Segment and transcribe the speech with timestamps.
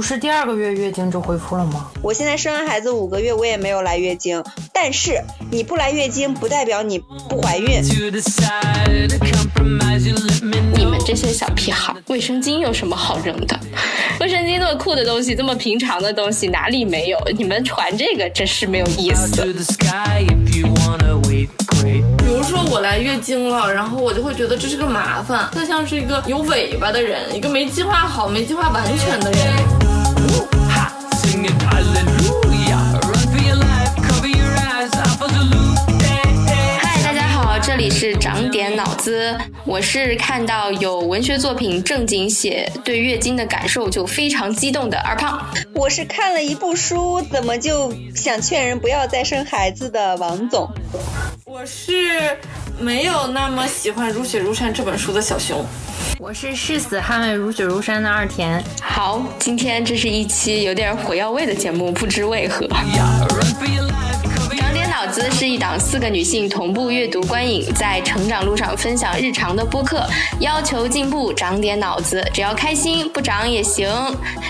[0.00, 1.90] 不是第二个月月经就恢复了吗？
[2.00, 4.42] 我现在生完孩子五个月，我也没有来月经。
[4.72, 7.82] 但是你不来月经，不代表你不怀孕。
[10.74, 13.60] 你们这些小屁孩，卫生巾有什么好扔的？
[14.20, 17.18] 卫生巾那么酷的东西，这么平常的东西，哪里没有？
[17.36, 19.42] 你们传这个真是没有意思。
[22.18, 29.99] 比如说我来月经了，然后我就会觉得这是个麻烦，它像是一个有尾巴的人，一个没计划好、没计划完全的人。
[31.42, 31.79] 这
[37.80, 39.34] 里是长点脑子，
[39.64, 50.70] 我是看到有文学作品正经写对月经的感受就非常激动的二胖，我是看了一部书，怎么就想劝人不要再生孩子的王总，
[51.46, 52.36] 我是
[52.78, 55.64] 没有那么喜欢《如雪如山》这本书的小熊，
[56.18, 58.62] 我是誓死捍卫《如雪如山》的二田。
[58.82, 62.68] 好，今天这是一期有点火药味的节目，不知为何。
[64.90, 70.04] 脑子是一档四个女性同步阅读观影，在成长路上分享日常的播客，
[70.40, 73.88] 要求进步，长点脑子，只要开心，不长也行。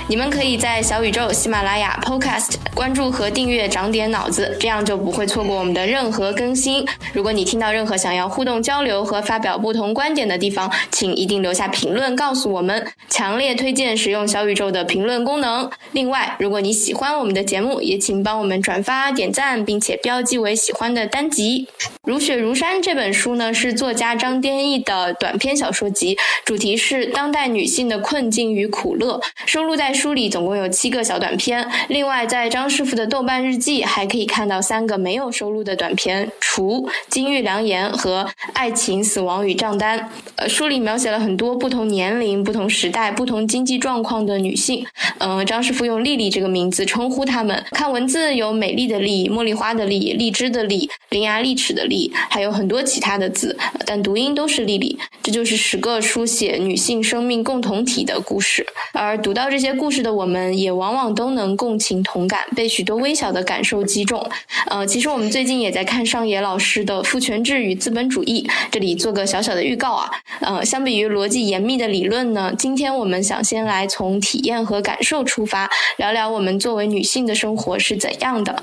[0.08, 6.84] 你们可以在小宇宙、喜马拉雅、Podcast 关注和订阅“长点脑子”，这样就不会错过我们的任何更新。
[7.12, 12.91] 如果你听到任何想要互动交流和发表不同观点的地方，请一定留下评论告诉我们。
[13.10, 15.70] 强烈推荐使用小宇宙的评论功能。
[15.92, 20.29] 另外，如果你喜欢我们的节目，也请帮我们转发、点赞，并且标记。
[20.30, 21.66] 记为喜欢的单集，
[22.04, 29.20] 《如雪如山》这本书呢，是作家张滇义的短篇小说集，主题是当代女性的困境与苦乐。
[29.44, 31.68] 收录在书里总共有七个小短篇。
[31.88, 39.98] 另外，在张师傅的豆瓣日记还可以看到三个没有收录的短篇，《除金玉良言》和《爱情、死亡与账单》。
[40.36, 44.86] 呃，书里描写了很多不同年龄、不同时代、不同经济状况的女性。
[45.18, 47.64] 嗯，张师傅用“丽丽”这个名字称呼她们。
[47.72, 54.98] 看文字有美丽的丽、茉莉花的丽、荔枝的荔、伶牙俐齿的俐，还有很多其他的字，但读音都是丽丽。
[55.22, 58.66] 这就是十个书写女性生命共同体的故事。
[58.92, 64.22] 而读到这些故事的我们，也往往都能共情同感，被许多微小的感受击中。
[64.66, 70.10] 呃，其实我们最近也在看上野老师的《父权制与资本主义》，这里做个小小的预告啊。
[70.42, 78.62] 呃，相比于逻辑严密的理论呢，今天我们想先来从体验和感受出发，聊聊我们作为女性的生活是怎样的。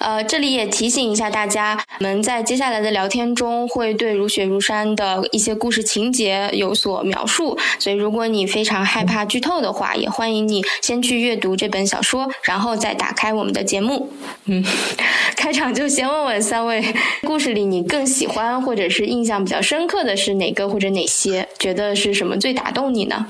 [0.00, 14.10] 呃，这里也提醒一下大家，我们在接下来的聊天中会对《如雪如山》的一些故事情节有所描述，所以如果你非常害怕剧透的话，也欢迎你先去阅读这本小说，然后再打开我们的节目。
[14.46, 14.64] 嗯，
[15.36, 16.82] 开场就先问问三位，
[17.22, 21.48] 故事里你更喜欢或者是印象比较深刻的是哪个或者哪些？
[21.60, 23.26] 觉得是什么最打动你呢？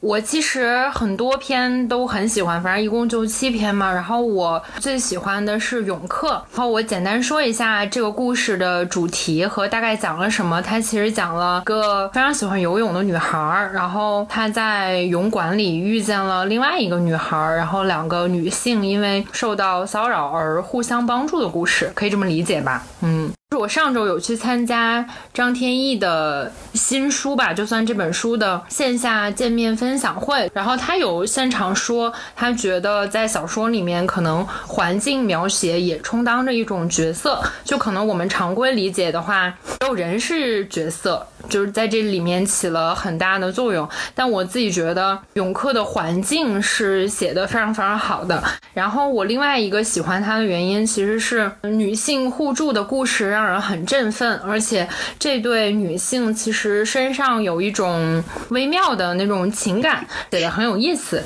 [0.00, 3.92] 我其实很多篇都很喜欢，反正一共就七篇嘛。
[3.92, 6.30] 然后我最喜欢的是泳客。
[6.52, 10.62] 然后我简单说一下这个故事的主题和大概讲了什么。
[10.62, 22.84] 它其实讲了个非常喜欢游泳的女孩，然后她在泳馆里遇见了另外一个女孩，然后两个女性因为受到骚扰而互相帮助的故事，可以这么理解吧？
[23.00, 23.30] 嗯。
[23.58, 25.04] 我上周有去参加
[25.34, 30.48] 张天翼的新书吧，就算这本书的线下见面分享会。
[30.54, 43.88] 然后他有现场说，他觉得在小说里面可能环境描写也充当着一种角色，就可能我们常规理解的话，只有人是角色，就是在这里面起了很大的作用。
[44.14, 48.42] 但我自己觉得永客的环境是写的非常非常好的。
[48.74, 53.28] 然后我另外一个喜欢他的原因，其实是女性互助的故事。
[53.28, 54.88] 让人很振奋，而且
[55.18, 61.22] 这对女性其实身上有一种微妙的那种情感，写的很有意思，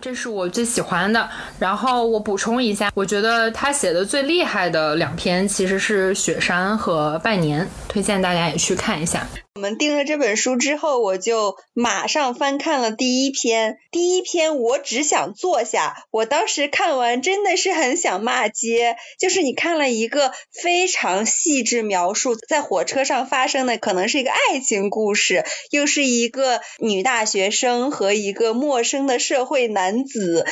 [0.00, 1.28] 这是我最喜欢的。
[1.58, 9.26] 然后我补充一下，我觉得他写的最厉害的两篇其实是《雪山》和《拜年》，推荐大家也去看一下。
[9.56, 13.78] 我们订了这本书之后，我就马上翻看了第一篇。
[13.90, 16.04] 第一篇我只想坐下。
[16.10, 30.44] 我当时看完真的是很想骂街，就是你看了一个非常细致描述在火车上发生的，可能是一个爱情故事，又是一个女大学生和一个陌生的社会男子。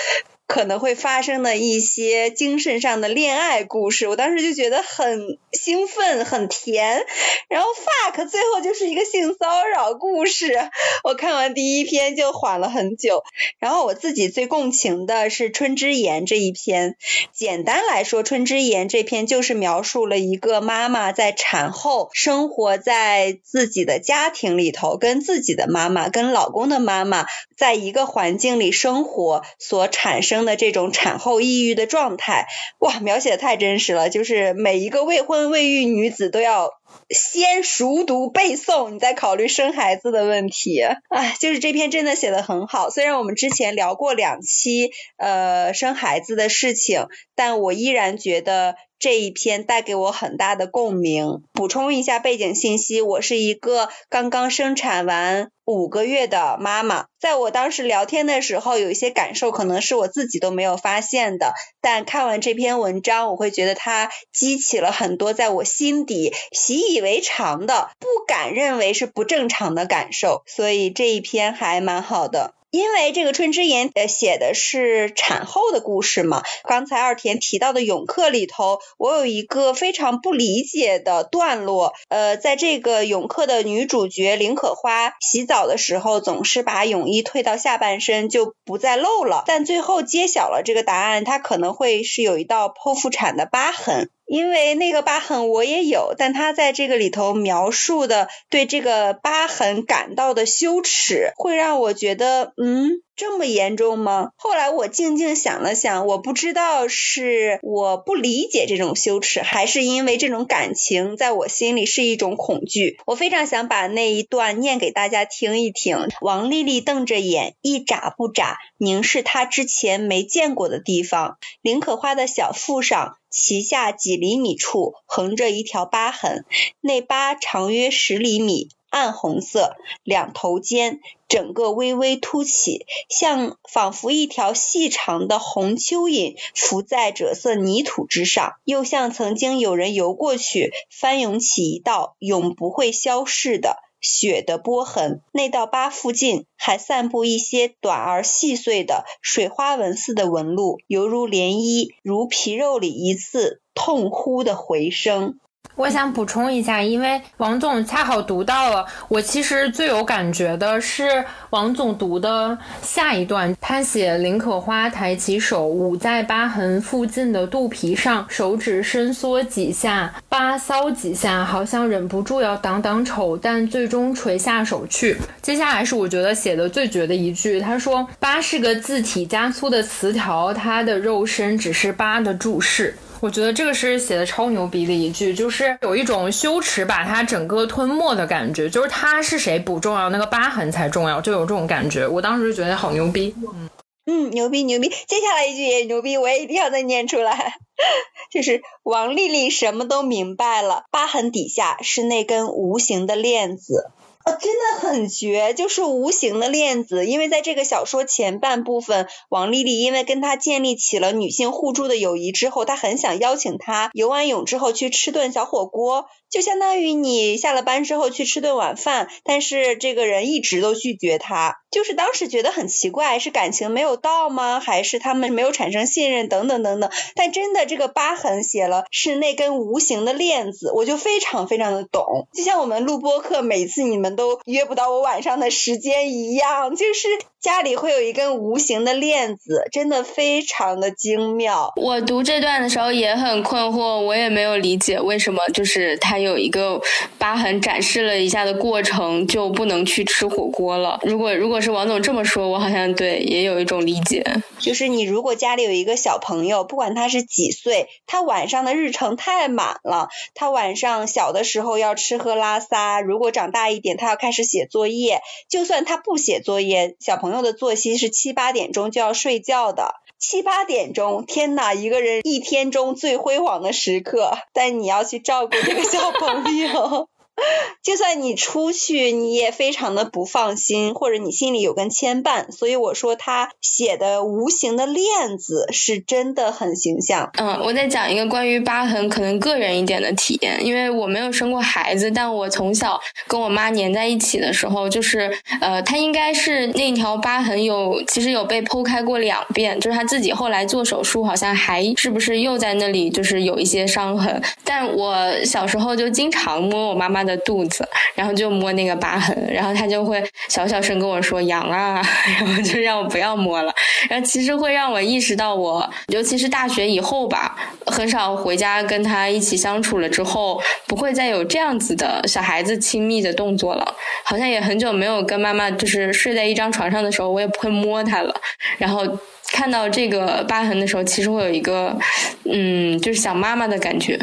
[0.54, 7.04] 可能会发生的一些精神上的恋爱故事，我当时就觉得很兴奋，很甜。
[7.48, 10.56] 然后 fuck 最后就是一个性骚扰故事，
[11.02, 13.24] 我看完第一篇就缓了很久。
[13.58, 16.94] 然后我自己最共情的是《春之言》这一篇。
[17.32, 32.46] 简单来说，《春之言》这篇就是描述了一个妈妈在产后生活在自己的家庭里头，跟自己的妈妈、跟老公的妈妈在一个环境里生活所产生的这种产后抑郁的状态。
[32.78, 36.70] 哇，描写的太真实了，就是每一个未婚未育女子都要。
[37.10, 40.80] 先熟读背诵，你再考虑生孩子的问题。
[41.08, 42.88] 哎，就是这篇真的写的很好。
[42.88, 48.76] 虽然我们之前聊过两期呃生孩子的事情，但我依然觉得。
[49.04, 51.42] 这一篇带给我很大的共鸣。
[51.52, 57.04] 补充一下背景信息，我是一个刚刚生产完五个月的妈妈。
[57.20, 61.52] 在我当时聊天的时候，有一些感受可能是我自己都没有发现的，
[61.82, 72.54] 但看完这篇文章，我会觉得它激起了很多在我心底习以为常的、不敢认为是不正常的感受，所以这一篇还蛮好的。
[72.74, 94.10] 因为这个《春之言》呃写的是产后的故事嘛，刚才二田提到的泳客里头，我有一个非常不理解的段落，呃，在这个泳客的女主角林可花洗澡的时候，总是把泳衣退到下半身就不再露了，但最后揭晓了这个答案，她可能会是有一道剖腹产的疤痕。
[94.26, 103.00] 因为那个疤痕我也有，但他在这个里头描述的对这个疤痕感到的羞耻，会让我觉得，嗯。
[103.16, 104.30] 这么严重吗？
[104.34, 112.98] 后来我静静想了想，我不知道是我不理解这种羞耻，还是因为这种感情在我心里是一种恐惧。
[113.06, 116.08] 我非常想把那一段念给大家听一听。
[116.20, 121.38] 王丽丽瞪着眼，一眨不眨，凝视她之前没见过的地方。
[121.62, 126.44] 林可花的小腹上，脐下几厘米处横着一条疤痕，
[126.80, 128.68] 那疤长约十厘米。
[128.90, 145.22] 暗红色，两头尖，整个微微凸起，像仿佛一条细长的红蚯蚓浮在赭色泥土之上，又像曾经有人游过去，翻涌起一道永不会消逝的血的波痕。
[145.32, 155.40] 内道疤附近还散布一些短而细碎的水花纹似的纹路，犹如涟漪，如皮肉里一次痛呼的回声。
[155.76, 163.56] 我想补充一下，因为王总恰好读到了，我其实最有感觉的是王总读的下一段。
[163.60, 175.16] 他写林可花抬起手捂在疤痕附近的肚皮上，手指伸缩几下，疤搔几下，好像忍不住要挡挡丑，但最终垂下手去。
[175.42, 182.94] 接下来是我觉得写的最绝的一句，他说：“疤是个字体加粗的词条，它的肉身只是疤的注释。”
[183.24, 192.06] 我觉得这个是写的超牛逼的一句，就是有一种羞耻把它整个吞没的感觉，就是他是谁不重要，那个疤痕才重要，就有这种感觉。
[192.06, 193.70] 我当时就觉得好牛逼，嗯
[194.04, 194.90] 嗯，牛逼牛逼。
[194.90, 197.54] 接下来一句也牛逼，我也一定要再念出来，
[198.30, 203.86] 就是王丽丽什么都明白了，疤痕底下是那根无形的链子。
[204.24, 207.04] 啊，真的很绝，就是无形的链子。
[207.04, 219.08] 因为在这个小说前半部分，王丽丽因为跟他建立起了女性互助的友谊之后，她很想邀请他游完泳之后去吃顿小火锅，就相当于你下了班之后去吃顿晚饭。
[219.22, 224.58] 但是这个人一直都拒绝他，就是当时觉得很奇怪，是感情没有到吗？
[224.58, 226.28] 还是他们没有产生信任？
[226.28, 226.90] 等等等等。
[227.14, 232.26] 但真的这个疤痕写了是那根无形的链子，我就非常非常的懂。
[232.32, 234.14] 就像我们录播课，每次你们。
[234.14, 237.08] 都约不到我晚上的时间一样，就是
[237.44, 241.74] 家里会有一根无形的链子，真的非常的精妙。
[241.76, 246.80] 我读这段的时候也很困惑，我也没有理解为什么就是他有一个
[247.18, 250.98] 疤痕展示了一下的过程就不能去吃火锅了。
[251.02, 254.24] 如果如果是王总这么说，我好像对也有一种理解。
[254.58, 264.04] 就是你如果家里有一个小朋友，不管他是几岁，他晚上的日程太满了，他晚上小的时候要吃喝拉撒，如果长大一点他。
[264.04, 269.94] 他要开始写作业，就算他不写作业，小朋友友的作息是七八点钟就要睡觉的。
[270.18, 277.08] 七八点钟，天哪，一个人一天中最辉煌的时刻，但你要去照顾这个小朋友。
[277.82, 282.50] 就算你出去，你也非常的不放心，或者你心里有根牵绊。
[282.50, 287.30] 所以我说他写的无形的链子是真的很形象。
[287.38, 304.40] 嗯，我再讲一个关于疤痕可能个人一点的体验，因为我没有生过孩子，但我从小跟我妈粘在一起的时候，就是呃，她应该是那条疤痕有其实有被剖开过两遍，就是她自己后来做手术，好像还是不是又在那里就是有一些伤痕。
[304.62, 312.02] 但我小时候就经常摸我妈妈的肚子，然后就摸那个疤痕，然后他就会小小声跟我说“痒啊”，
[312.40, 313.72] 然后就让我不要摸了。
[314.08, 323.94] 然后其实会让我意识到，我尤其是大学以后吧，很少回家跟他一起相处了之后，不会再有这样子的小孩子亲密的动作了。
[324.22, 328.34] 好像也很久没有跟妈妈就是睡在一张床上的时候，我也不会摸他了。
[328.78, 329.06] 然后
[329.52, 331.96] 看到这个疤痕的时候，其实会有一个
[332.44, 334.18] 嗯，就是想妈妈的感觉。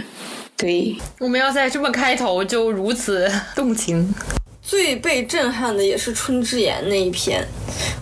[0.62, 4.14] 对，我们要在这么开头就如此 动情。
[4.62, 7.44] 最被震撼的也是春之言那一篇，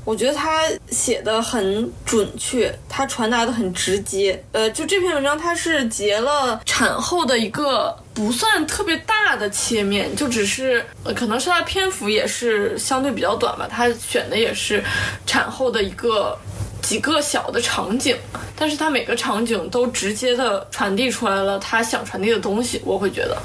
[0.03, 4.43] 我觉得他写的很准确，他传达的很直接。
[4.51, 14.83] 呃，就这篇文章，它是截了产后的一个不算特别大的切面，就只是呃，可能是它篇幅也是相对比较短吧，他选的也是
[15.25, 16.37] 产后的一个。
[16.81, 18.15] 几个小的场景，
[18.55, 22.81] 但是他每个场景都直接的传递出来了他想传递的东西。
[22.83, 23.37] 我会觉得，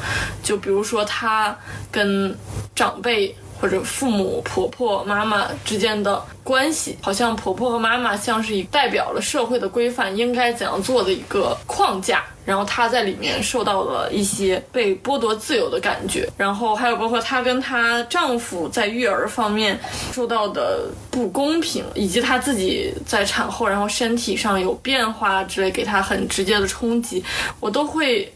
[0.42, 1.56] 就比如说他
[1.90, 2.36] 跟
[2.74, 12.24] 长辈或者父母、婆婆、妈妈之间的关系，好像婆婆和妈妈像是一代表了社会的规范，应该怎样做的一个框架。
[12.44, 19.80] 然后她在里面受到了一些被剥夺自由的感觉，然后还有包括她跟她丈夫在育儿方面
[20.12, 27.24] 受到的不公平，以及她自己在产后然后身体上有变化之类，给她很直接的冲击，
[27.60, 28.30] 我都会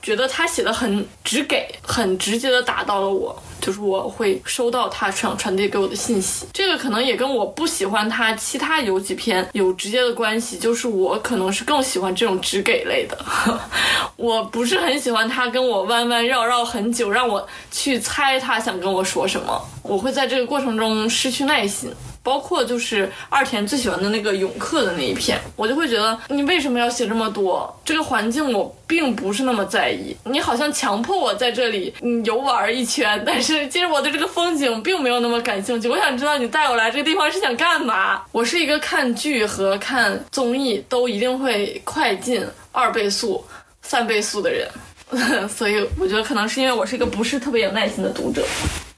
[0.00, 6.44] 觉得她写的很直给，很直接的打到了我，就是我会收到他想传递给我的信息。
[6.52, 13.16] 这个可能也跟我不喜欢他其他有几篇有直接的关系，就是我可能是更喜欢这种直给类的。
[14.16, 19.58] 我不是很喜欢他跟我弯弯绕绕很久，让我去猜他想跟我说什么。
[19.82, 21.90] 我会在这个过程中失去耐心。
[22.22, 27.74] 包括就是二田最喜欢的那个永克的那一篇，我就会觉得你为什么要写这么多？
[27.84, 35.88] 这个环境我并不是那么在意，你好像强迫我在这里嗯游玩一圈，但是其实我对这个风景并没有那么感兴趣。
[35.88, 38.22] 我想知道你带我来这个地方是想干嘛？
[38.32, 42.44] 我是一个看剧和看综艺都一定会快进。
[42.74, 43.44] 二倍速、
[43.82, 44.66] 三倍速的人，
[45.46, 48.42] 所以我觉得可能是因为我是一个不是特别有耐心的读者。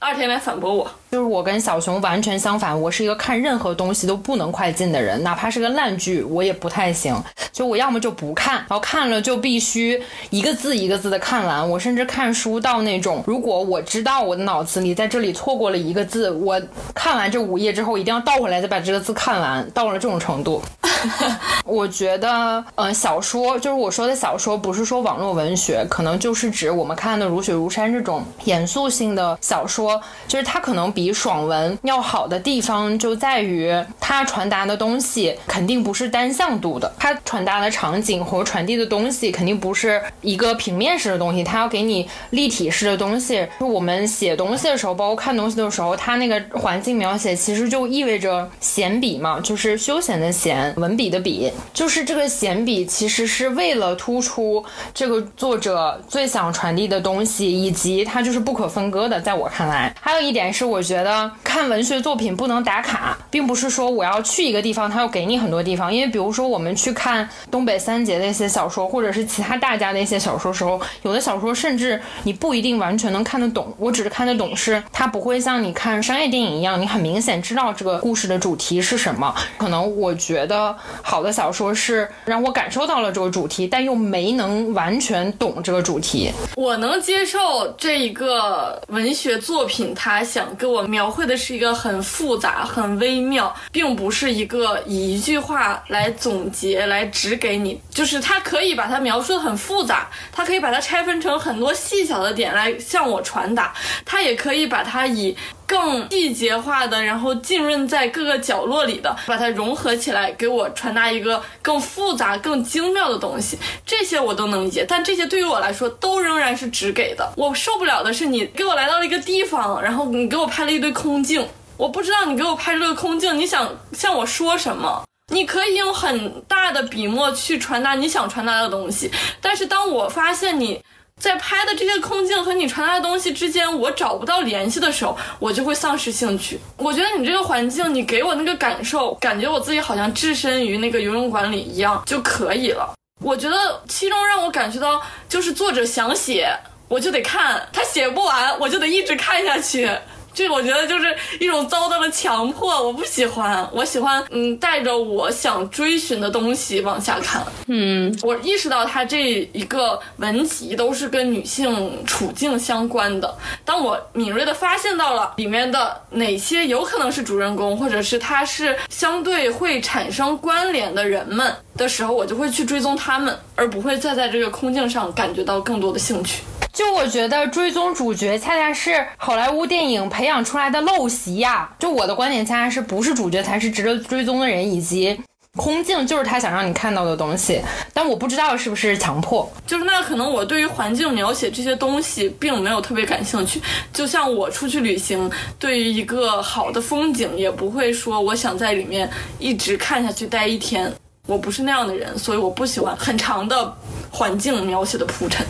[0.05, 7.19] 二天来反驳我，就是我跟小熊完全相反，我是一个看任何东西都不能快进的人，哪怕是个烂剧，我也不太行。
[7.51, 11.67] 就我要么就不看，然后看了就必须一个字一个字的看完。
[11.67, 16.61] 我甚至看书到那种，如果我知道我的脑子里在这里错过了一个字，我
[16.93, 20.61] 看完这五页之后一定要倒回来再把这个字看完，到了这种程度。
[21.65, 30.01] 我觉得，嗯，小说就是我说的小说，不是说网络文学，可能就是指我们看的《如雪如山》这种严肃性的小说。
[30.27, 43.47] 就是它可能比爽文要好的地方就在于它传达的东西肯定不是单向度的，它传达的场景和传递的东西肯定不是一个平面式的东西，它要给你立体式的东西。
[43.59, 54.63] 就我们写东西的时候，包括看东西的时候，它那个环境描写其实就意味着闲笔嘛，就是休闲的闲，文笔的笔，就是这个闲笔其实是为了突出
[54.93, 59.91] 这个作者最想传递的东西，以及它就是不可分割的，在我看来。
[59.99, 65.91] 还有一点是，我觉得看文学作品不能打卡，并不是说我要去一个地方，他要给你很多地方。
[65.91, 73.73] 因为比如说我们去看东北三杰的一些小说，或者是其他大家的一些小说时候，有的小说甚至你不一定完全能看得懂。
[73.79, 79.33] 我只是看得懂，是它不会像你看商业电影一样，你很明显知道这个故事的主题是什么。
[79.57, 86.31] 可能我觉得好的小说是让我感受到了这个主题，但又没能完全懂这个主题。
[86.55, 89.93] 我能接受这一个文学作品。
[89.95, 97.79] 它想给我描绘的是一个很复杂、很微妙，并不是一个以一句话来总结、来指给你。
[97.89, 103.73] 就是他可以把它描述的很复杂，他可以把它拆分成很多细小的点来向我传达，
[104.05, 105.35] 他也可以把它以。
[105.67, 113.57] 更细节化的，然后浸润在各个角落里的，把它融合起来，给我传达一个更复杂、更精妙的东西。
[113.85, 117.33] 这些我都能理解，但这些对于我来说都仍然是只给的。
[117.35, 125.03] 我受不了的是你给我来到了一个地方，然后你给我拍了一堆空镜，我不知道你给我拍这个空镜，你想向我说什么？
[125.33, 129.09] 你可以用很大的笔墨去传达你想传达的东西，
[129.41, 130.81] 但是当我发现你。
[131.21, 136.59] 在拍的这些空镜和你传达的东西之间，我找不到联系的时候，我就会丧失兴趣。
[136.77, 142.93] 我觉得你这个环境，你给我那个感受，感觉我自己好像置身于那个游泳馆里一样就可以了。
[143.23, 146.49] 我觉得其中让我感觉到，就是作者想写，
[146.89, 149.89] 我就得看；他写不完，我就得一直看下去。
[150.35, 153.67] 这我觉得就是一种遭到了强迫，我不喜欢。
[153.71, 157.43] 我喜欢，嗯，带着我想追寻的东西往下看。
[157.67, 163.35] 嗯，我意识到它这一个文集都是跟女性处境相关的。
[163.63, 176.41] 当我敏锐的发现到了里面的哪些有可能是主人公，或者是他是相对会产生关联的人们的时候，我就会去追踪他们，而不会再在这个空镜上感觉到更多的兴趣。
[176.73, 181.69] 就我觉得追踪主角恰恰是好莱坞电影培养出来的陋习呀。
[181.79, 185.17] 就我的观点，恰恰是不是主角才是值得追踪的人，以及
[185.55, 187.61] 空镜就是他想让你看到的东西。
[187.93, 193.61] 但我不知道是不是强迫，就是那可能我对于环境描写这些东西并没有特别感兴趣。
[193.93, 200.93] 就像我出去旅行，对于一个好的风景，也不会说我想在里面一直看下去待一天。
[201.25, 203.75] 我不是那样的人，所以我不喜欢很长的
[204.11, 205.45] 环境描写的铺陈。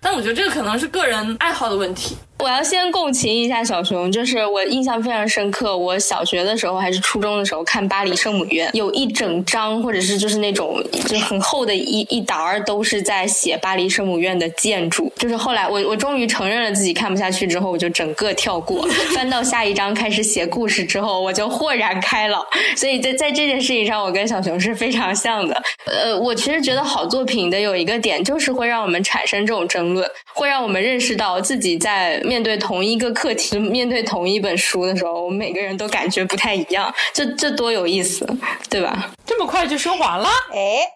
[0.00, 2.16] 但我觉得这个可能是个人爱好的问题。
[2.38, 5.76] 我要先共情一下小熊，就是我印象非常深刻。
[5.76, 15.10] 我小学的时候还是初中的时候看《巴黎圣母院》，有一整章或者是就是那种就很厚的一一沓儿，都是在写巴黎圣母院的建筑。
[15.16, 22.44] 就是后来我我终于承认了自己看不下去之后，我就整个跳过， 翻到下一章开始写故事之后，我就豁然开朗。
[22.76, 25.62] 所以在在这件事情上，我跟小熊是非常像的。
[25.86, 32.22] 呃，我其实觉得好作品的有一个点，就是会让我们产生这种争论，会让我们认识到自己在。
[32.26, 38.26] 面对同一个课题，面对同一本书的时候，我们每个人都感觉不太一样，这这多有意思，
[38.68, 39.10] 对吧？
[39.24, 40.28] 这么快就升华了？
[40.52, 40.86] 哎，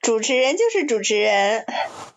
[0.00, 1.64] 主持人就是主持人。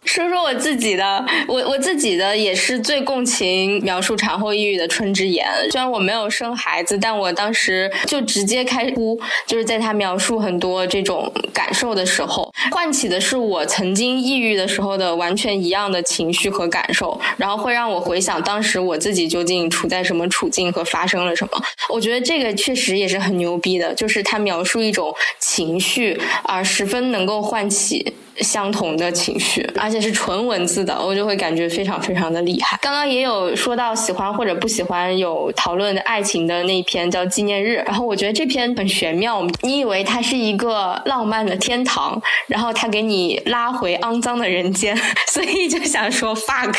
[0.03, 5.47] 说说我自己的，我我自己的也是最共情描述产后抑郁的春之言。
[5.71, 21.61] 虽然我没有生孩子，但我当时就直接开哭，就是在他描述很多这种感受的时候，唤起的是我曾经抑郁的时候的完全一样的情绪和感受，然后会让我回想当时我自己究竟处在什么处境和发生了什么。
[21.89, 28.13] 我觉得这个确实也是很牛逼的，就是他描述一种情绪，啊十分能够唤起。
[28.41, 32.77] 相同的情绪，而且是纯文字的，我就会感觉非常非常的厉害。
[32.81, 39.45] 刚刚也有说到喜欢或者不喜欢有讨论的爱情的那一篇叫《纪念日》，然后我觉得这篇很玄妙。
[39.61, 44.95] 你以为它是一个浪漫的天堂，然后它给你拉回肮脏的人间，
[45.31, 46.75] 所以就想说 fuck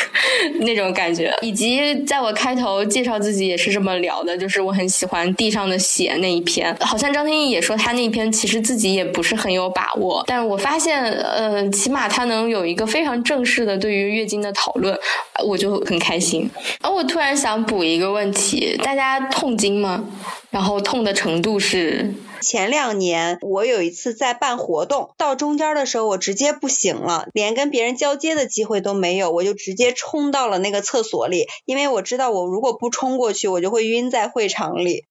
[0.59, 1.33] 那种感觉。
[1.41, 6.75] 以及在我开头介绍自己也是这么聊的，就是我很喜欢地上的血那一篇。
[6.79, 11.46] 好像张天翼也说他那篇其实自己也不是很有把握，但是我发现呃。
[11.49, 14.97] 嗯，起码他能有一个非常正式的对于月经的讨论，
[15.45, 16.49] 我就很开心。
[16.81, 20.03] 而我突然想补一个问题：大家痛经吗？
[20.49, 22.13] 然后痛的程度是？
[22.41, 35.05] 前两年我有一次在办活动，到中间的时候我直接不行了，连跟别人交接的机会都没有，我就直接冲到了那个厕所里，因为我知道我如果不冲过去，我就会晕在会场里。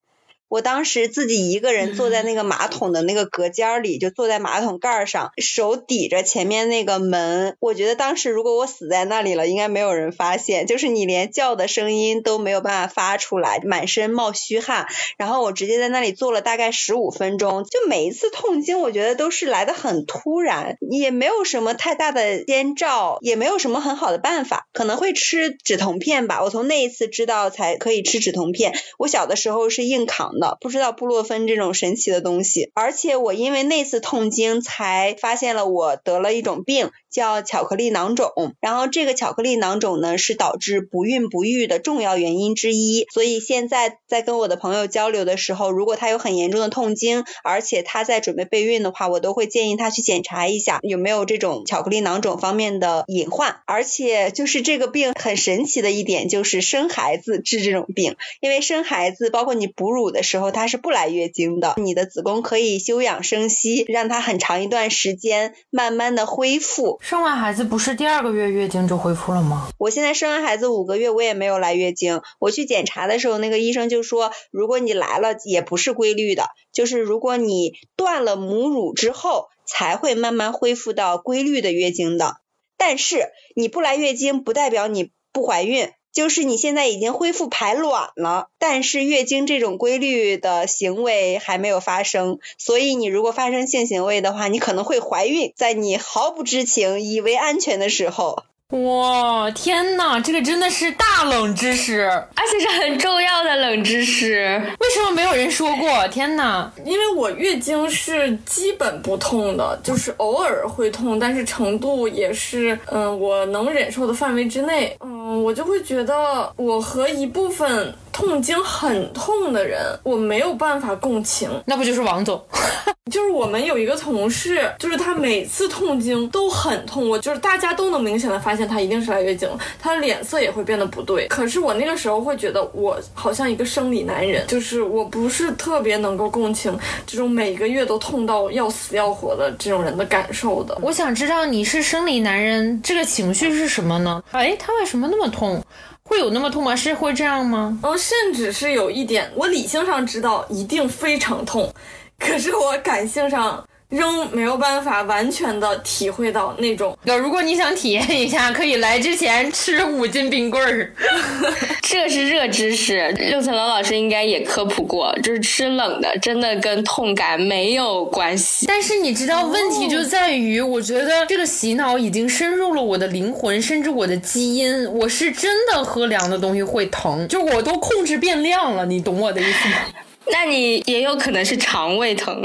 [0.49, 7.57] 我当时自己一个人坐在那个马桶的那个隔间里，就坐在马桶盖上，手抵着前面那个门。
[7.59, 14.87] 我觉得当时如果我死在那里了，应该没有人发现，就是你连叫的声音都没有办法发出来，满身冒虚汗。
[15.19, 26.45] 然后我直接在那里坐了大概十五分钟，就每一次痛经，我觉得都是来的很突然，也没有什么太大的先兆，也没有什么很好的办法，可能会吃止痛片吧。
[26.45, 28.73] 我从那一次知道才可以吃止痛片。
[28.97, 30.36] 我小的时候是硬扛。
[30.61, 38.31] 不知道布洛芬这种神奇的东西，而且我因为那次痛经才发现了我得了一种病，叫巧克力囊肿。
[38.61, 43.07] 然后这个巧克力囊肿呢是导致不孕不育的重要原因之一。
[43.13, 53.61] 所以现在在跟我的朋友交流的时候，如果他有很严重的痛经，而且他在准备备孕的话，我都会建议他去检查一下有没有这种巧克力囊肿方面的隐患。
[53.67, 60.26] 而且就是这个病很神奇的一点就是生孩子治这种病，因为生孩子包括你哺乳的。
[60.27, 66.99] 时候它是不来月经的，你的子宫可以休养生息，让它很长一段时间慢慢的恢复。
[67.01, 69.69] 生完孩子不是第二个月月经就恢复了吗？
[69.79, 72.21] 我现在生完孩子五个月，我也没有来月经。
[72.39, 82.35] 我去检查的时候，那个医生就说，如果你来了也不是规律的，就是如果你断了母乳之后，才会慢慢恢复到规律的月经的。
[82.77, 85.89] 但是你不来月经，不代表你不怀孕。
[86.17, 98.45] 就是你现在已经恢复排卵了，但是月经这种规律的行为还没有发生，所以你如果发生性行为的话，你可能会怀孕，在你毫不知情、以为安全的时候。
[98.71, 104.61] 哇，天哪，这个真的是大冷知识，而且是很重要的冷知识。
[104.81, 106.09] 为什么没有人说过？
[106.09, 106.69] 天哪！
[106.85, 114.97] 因为我月经是基本不痛的，就是偶尔会痛，但是程度也是嗯我能忍受的范围之内。
[114.99, 121.51] 嗯，我就会觉得我和一部分痛经很痛的人，我没有办法共情。
[121.67, 122.43] 那不就是王总？
[123.13, 131.29] 就是我们有一个同事，就是他每次痛经都很痛，我就是大家都能明显的发现他一定是来月经了，他的脸色也会变得不对。
[131.29, 136.75] 可是我那个时候会觉得我好像一个生理男人，就是我不是特别能够共情
[137.07, 140.77] 这种每个月都痛到要死要活的这种人的感受的。
[140.81, 144.25] 我想知道你是生理男人，这个情绪是什么呢？
[144.33, 145.63] 哎，他为什么那么痛？
[146.07, 146.75] 会有那么痛吗？
[146.75, 147.79] 是会这样吗？
[147.83, 151.73] 嗯，甚至是有一点，我理性上知道一定非常痛。
[152.19, 156.97] 可是我感性上仍没有办法完全的体会到那种。
[157.05, 160.93] 那如果你想体验一下，可以来之前吃五斤冰棍儿。
[161.83, 168.67] 这是热知识，六层楼老师应该也科普过，就是吃冷的真的跟痛感没有关系。
[168.67, 174.85] 但是你知道，问题就在于，我觉得这个洗脑已经深入了我的灵魂，甚至我的基因。
[174.93, 179.77] 我是真的喝凉的东西会疼，就我都控制变量了，你懂我的意思吗？
[180.33, 182.45] 那你也有可能是肠胃疼，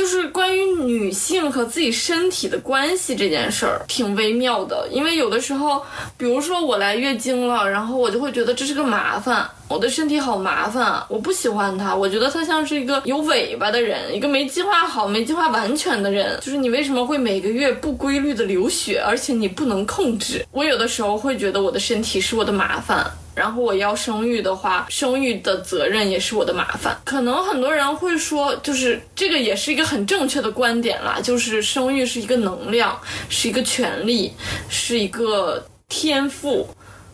[0.00, 4.88] 就是关于女性和自己身体的关系这件事儿，挺微妙的。
[4.90, 5.82] 因为有的时候，
[6.16, 16.40] 比如说我来月经了，然后我就会觉得这是个麻烦，我的身体好麻烦，我不喜欢它，我觉得它像是一个有尾巴的人，一个没计划好、没计划完全的人。
[16.40, 20.42] 就是你为什么会每个月不规律的流血，而且你不能控制？
[20.50, 23.04] 我有的时候会觉得我的身体是我的麻烦。
[23.40, 26.94] 然后我要生育的话，生育的责任也是我的麻烦。
[27.06, 33.00] 可能很多人会说，就是这个也是一个很正确的观点啦，就是生育是一个能量，
[33.30, 34.30] 是一个权利，
[34.68, 36.68] 是一个天赋。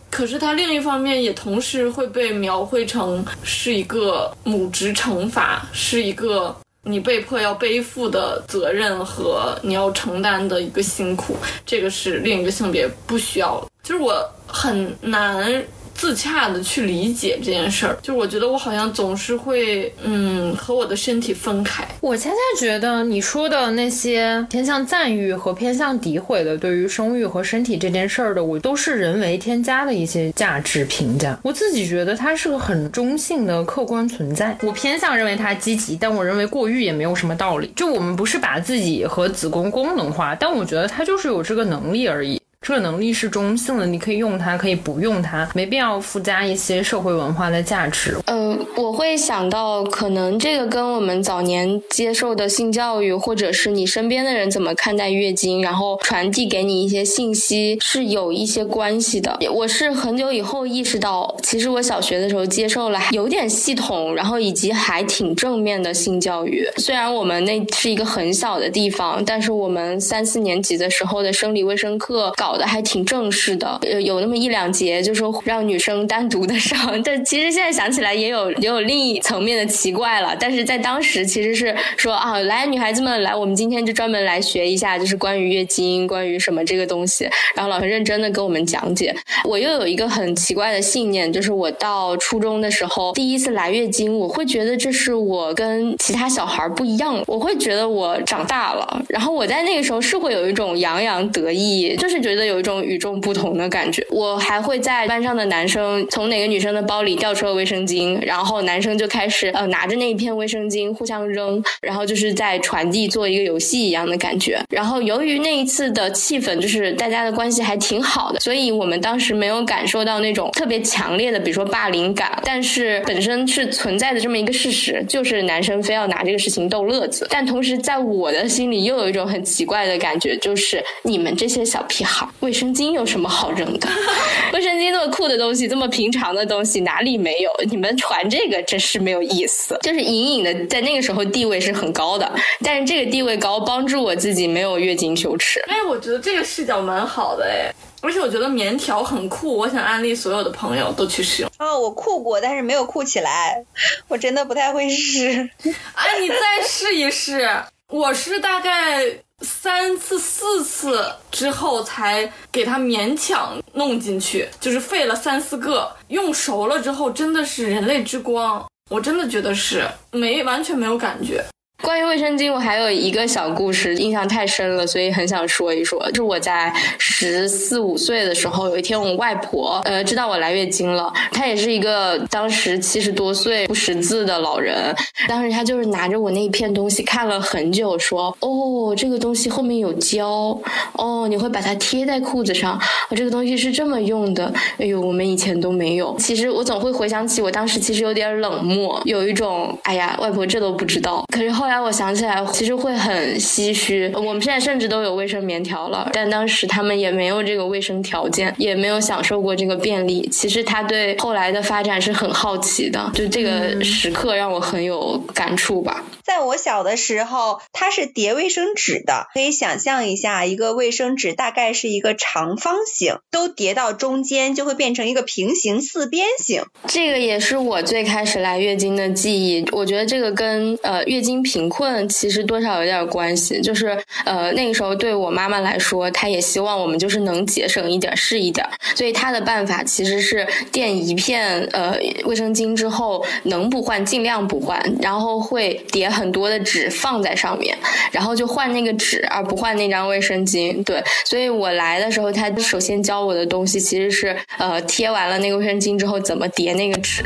[0.09, 11.37] 可是它另一方面也同时会被描绘成是一个母职惩罚，是一个你被迫要背负的责任和你要承担的一个辛苦。
[11.65, 15.63] 这个是另一个性别不需要，就是我很难。
[15.97, 21.85] 自洽的去理解这件事儿，就我觉得我好像总是会，嗯，和我的身体分开。
[21.99, 31.37] 我恰恰觉得你说的那些偏向赞誉和偏向诋毁的，对于生育和身体这件事儿的，我都是人为添加的一些价值评价。
[31.41, 34.55] 我自己觉得它是个很中性的客观存在。
[34.61, 37.73] 我偏向认为它积极，但我认为过誉也没有什么道理。
[37.75, 42.39] 就我们不是把自己和子宫功能化，但我觉得它就是有这个能力而已。
[42.59, 48.17] 这个能力是中性的，你可以用它，可以不用它，没必要附加一些社会文化的价值。
[48.25, 59.37] 嗯，我会想到，可能这个跟我们早年接受的性教育，或者是你身边的人怎么看待月经，然后传递给你一些信息，是有一些关系的。
[59.53, 66.67] 我是很久以后意识到，其实我小学的时候接受了有点系统，然后以及还挺正面的性教育。
[66.77, 72.33] 虽然我们那是一个很小的地方，但是我们三四年级的时候的生理卫生课。
[72.55, 77.01] 的还挺正式的，有有那么一两节，就说让女生单独的 上。
[77.03, 80.35] 但其实现在想起来，也有也有另一层面的奇怪了。
[80.39, 87.27] 但是在当时，其实是说啊，来，女孩子们来，我们今天就专门来学一下，就是关于月经，关于什么这个东西。
[87.55, 89.13] 然后老师认真的跟我们讲解。
[89.43, 99.03] 我又有一个很奇怪的信念，就是我到初中的时候，第一次来月经，我会觉得这是我跟其他小孩不一样，我会觉得我长大了。
[99.09, 102.36] 然后我在那个时候是会有一种洋洋得意，就是觉得。
[102.37, 104.05] 得有一种与众不同的感觉。
[104.09, 114.61] 我还会在班上的男生从哪个女生的包里掉出了卫生巾，然后男生就开始呃拿着那一片卫生巾互相扔，然后就是在传递做一个游戏一样的感觉。
[114.69, 122.39] 然后由于那一次的气氛就是大家的关系还挺好的，所以我们当时没有感受到那种特别强烈的，比如说霸凌感。
[122.43, 127.25] 但是本身是存在的这么一个事实，就是男生非要拿这个事情逗乐子。
[127.29, 132.26] 但同时在我的心里又有一种很奇怪的感觉，就是你们这些小屁孩。
[132.39, 133.87] 卫生巾有什么好扔的？
[134.53, 137.49] 卫生巾这么酷的东西，这么平常的东西，哪里没有？
[137.69, 139.77] 你们传这个真是没有意思。
[139.81, 142.31] 就是隐隐的在那个时候地位是很高的，
[142.63, 145.59] 但是这个地位高帮助我自己没有月经羞耻。
[145.67, 151.51] 哎，我觉得这个视角蛮好的哎，而且我觉得棉条很酷，我想安利所有的朋友都去使用。
[151.59, 153.63] 哦，我酷过，但是没有酷起来，
[154.07, 155.49] 我真的不太会试。
[155.95, 156.35] 哎，你再
[156.65, 157.49] 试一试，
[157.89, 159.03] 我是大概。
[159.43, 165.91] 三次四次之后才给它勉强弄进去，就是费了三四个。
[166.07, 171.45] 用熟了之后，真的是人类之光，我真的觉得是没完全没有感觉。
[171.83, 176.03] 关于卫生巾，我还有一个小故事，印象太深了，所以很想说一说。
[176.09, 184.93] 就是我在十四五岁的时候，有一天我外婆呃知道我来月经了，她也是一个当时七十多岁不识字的老人，
[185.29, 190.59] 当时她就是拿着我那一片东西看了很久，说哦这个东西后面有胶，
[190.93, 192.77] 哦你会把它贴在裤子上，
[193.09, 194.51] 我这个东西是这么用的。
[194.77, 196.15] 哎呦，我们以前都没有。
[196.17, 201.23] 其实我总会回想起我当时其实有点冷漠，有一种哎呀外婆这都不知道。
[201.33, 204.09] 可是后后来我想起来，其实会很唏嘘。
[204.15, 210.25] 我们现在甚至都有卫生棉条了，但当时他们也没有这个卫生条件，也没有享受过这个便利。
[210.31, 216.05] 其实他对后来的发展是很好奇的，就这个时刻让我很有感触吧。
[216.23, 226.63] 在我小的时候，它是叠卫生纸的，可以想象一下，一个卫生纸大概是一个长方形，都叠到中间就会变成一个平行四边形。
[226.87, 229.65] 这个也是我最开始来月经的记忆。
[229.73, 246.07] 我觉得这个跟呃月经贫困其实多少有点关系，就是呃那个时候对我妈妈来说，她也希望我们就是能节省一点是一点，所以她的办法其实是垫一片呃卫生巾之后，能不换尽量不换，然后会叠。
[246.17, 247.77] 很多的纸放在上面，
[248.11, 250.83] 然后就换那个纸，而不换那张卫生巾。
[250.83, 257.23] 对，所以我来的时候，他首先教我的东西其实是，呃，贴完了那个卫生巾之后，怎么叠那个纸。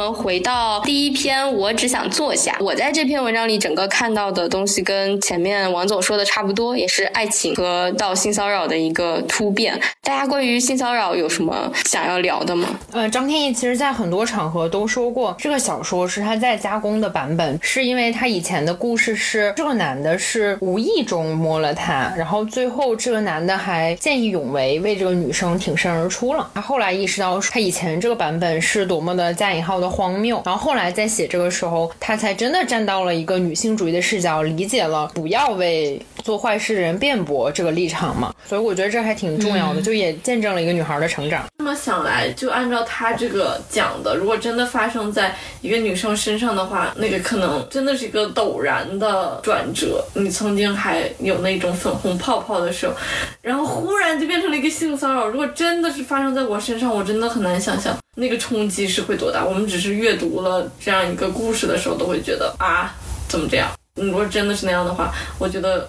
[0.00, 2.56] 我们回到第一篇，我只想坐下。
[2.58, 9.78] 我在这篇文章里整个看到的东西跟前面王总说的差不多，也是爱情和到性骚扰的一个突变。
[10.02, 12.80] 大家关于性骚扰有什么想要聊的吗？
[12.92, 26.50] 呃，张天翼其实在很多场合都说过，这个小说是他在加工的版本，是因为他以前的故事是这个男的是无意中摸了她，然后最后这个男的还见义勇为，为这个女生挺身而出了。
[26.54, 29.78] 他后来意识到他以前这个版本是多么的加引号。
[29.80, 38.34] 的荒谬，然后后来在写这个时候，他才真的站到了一个女性主义的视角，理解了不要为做坏事的人辩驳这个立场嘛。
[38.44, 41.46] 所以我觉得这还挺重要的，就也见证了一个女孩的成长。
[41.58, 50.04] 这么想来，就按照他这个讲的，如果真的发生在一个女生身上的话，那个可能真的是一个陡然的转折。
[50.14, 52.92] 你曾经还有那种粉红泡泡的时候，
[53.40, 55.26] 然后忽然就变成了一个性骚扰。
[55.28, 59.42] 如果真的是发生在我身上，我真的很难想象那个冲击是会多大。
[59.42, 59.70] 我们。
[59.70, 62.92] 只是阅读了这样一个故事的时候，都会觉得啊，
[63.28, 63.70] 怎么这样？
[63.94, 65.88] 如果真的是那样的话，我觉得。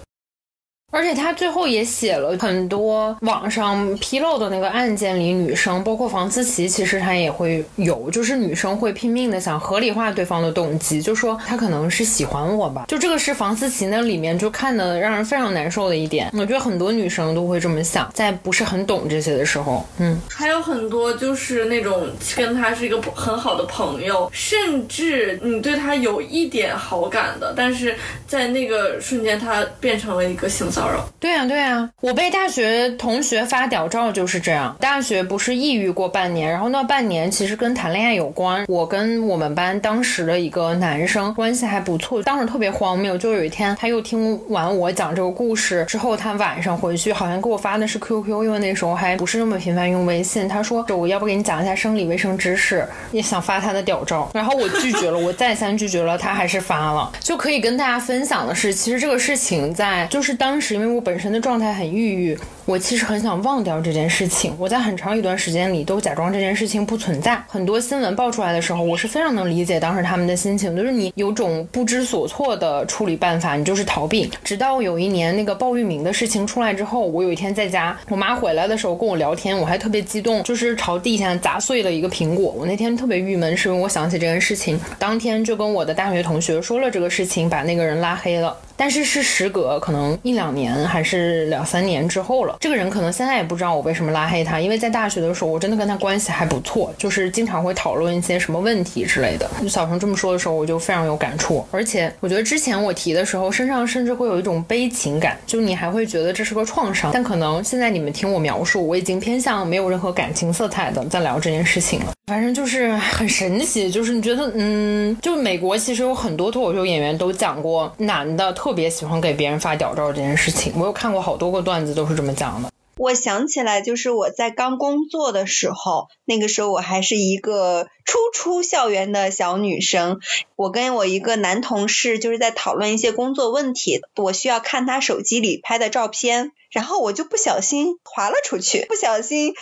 [0.92, 12.86] 而且他最后也写了很多网上披露的那个案件里，女生包括房思琪，其实她也会有，就是女生会拼命的想合理化对方的动机，就说他可能是喜欢我吧。
[12.90, 16.30] 就这个是房思琪那里面就看的让人非常难受的一点。
[16.34, 27.96] 我觉得很多女生都会这么想，在不是很懂这些的时候，嗯，还有很多就是那种跟他是一个很好的朋友，甚至你对他有一点好感的，但是
[28.28, 30.81] 在那个瞬间他变成了一个性骚
[31.20, 34.76] 对呀对呀，我被大学同学发屌照就是这样。
[34.80, 38.66] 大学不是抑郁过半年，然后那半年其实跟谈恋爱有关。
[38.68, 43.18] 我跟我们班当时的一个男生关系还不错，当时特别荒谬。
[43.18, 50.48] 就有一天他又听完我讲这个故事之后，他晚上回去好像给我发的是 QQ，因为那时候还不是那么频繁用微信。
[50.48, 57.12] 他说我要不给你讲一下生理卫生知识，也想发他的屌照，然后我拒绝了，我再三拒绝了，他还是发了。
[57.20, 60.71] 就可以跟大家分享的是，其实这个事情在就是当时。
[60.74, 64.56] 因为我本身的状态很抑郁，我其实很想忘掉这件事情。
[64.58, 67.42] 我在很长一段时间里都假装这件事情不存在。
[67.48, 74.32] 很多新闻爆出来的时候，我是非常能理解当时他们的心情，就是你有种不知所措的处理办法，你就是逃避。
[74.44, 82.54] 直到有一年那个鲍玉明的事情出来之后，我有一天在家，我妈回来的时候跟我聊天，我还特别激动，就是朝地下砸碎了一个苹果。
[82.58, 88.56] 我那天特别郁闷，是因为我想起这件事情，当天就跟我的大学同学说了这个事情，把那个人拉黑了。
[88.78, 99.50] 但是是时隔可能一两年还是两三年之后了，这个人可能现在也不知道我为什么拉黑他，因为在大学的时候我真的跟他关系还不错，就是经常会讨论一些什么问题之类的。
[99.68, 107.10] 小程这么说的时候，我就非常有感触，而且我觉得之前我提的时候，身上甚至会有一种悲情感，就你还会觉得这是个创伤。
[107.12, 112.14] 但可能现在你们听我描述，我已经偏向没有任何感情色彩的在聊这件事情了。
[112.32, 120.72] 反正就是很神奇，就是你觉得，嗯，就美国其实有很多脱口秀演员都讲过男的特别喜欢给别人发屌照这件事情。
[120.78, 122.70] 我有看过好多个段子，都是这么讲的。
[123.02, 130.20] 我想起来，就是我在刚工作的时候，那个时候我还是一个初出校园的小女生，
[130.56, 139.56] 我跟我一个男同事就是在讨论一些工作问题，我需要看他手机里拍的照片，然后我就不小心滑了出去，不小心。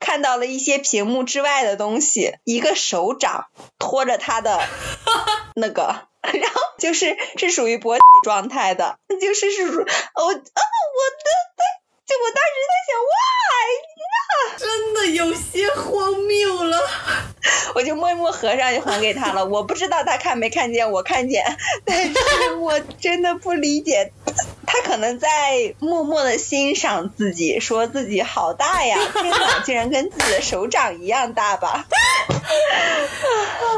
[0.00, 3.44] 看到了一些屏幕之外的东西，一个手掌
[3.78, 4.58] 托着他的
[5.54, 9.84] 那个然后就是是属于勃起状态的，就是是我啊
[10.24, 10.40] 我的
[12.06, 13.14] 就我当时在想哇
[14.58, 16.78] 真的有些荒谬了。
[17.74, 19.44] 我就默默合上就还给他了。
[19.46, 21.44] 我不知道他看没看见，我看见，
[21.84, 22.12] 但是
[22.58, 24.12] 我真的不理解，
[24.66, 25.28] 他可能在
[25.78, 31.84] 默默的欣赏自己，说自己好大呀，电脑竟然跟自己的手掌一样大吧。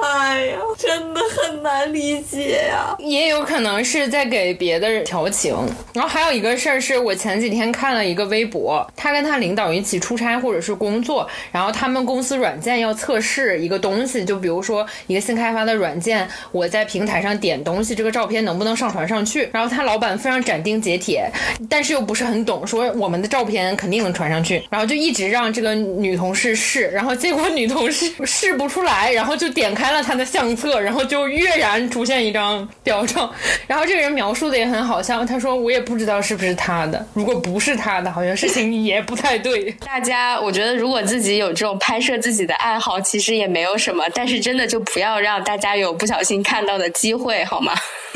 [0.02, 2.94] 哎呀，真的很难理解呀。
[2.98, 5.54] 也有可能是在给别的人调情。
[5.92, 19.48] 然后还有一个事儿是我前几天看了一个微博，他跟他领导一起出差或者是工作，然后他们公司软件要测试一个东西，就比如说一个新开发的软件，我在平台上点东西，这个照片能不能上传上去？
[19.52, 21.30] 然后他老板非常斩钉截铁，
[21.68, 33.32] 但是又不是很懂，说我们的照片肯定能传上去，然后就一直让这个女同事试，然后结果女同事试不出来，然后就点开了他的相册，然后就跃然出现一张表照，
[33.66, 39.70] 然后这个人描述的也很好笑，他说我也不知道是不是他的，如果不是他的，好像事情也不太对。
[39.84, 47.72] 大家，我觉得如果自己有这种拍摄自己的爱好，其实也没有什么，但是真的就不要让大家有不小心看到的机会，好吗？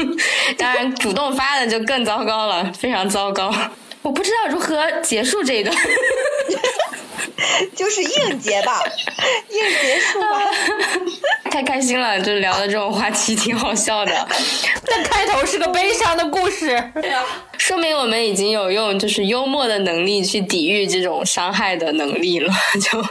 [0.59, 3.55] 当然，主动发的就更糟糕了，非常糟糕。
[4.03, 5.77] 我不知道如何结束这一段。
[7.76, 8.82] 就是应节吧，
[9.50, 10.50] 应节束吧。
[11.50, 14.28] 太开心了，就聊的这种话题挺好笑的。
[14.88, 16.82] 那开头是个悲伤的故事，
[17.58, 23.04] 说明我们已经有用就是幽默的能力去抵御这种伤害的能力了，就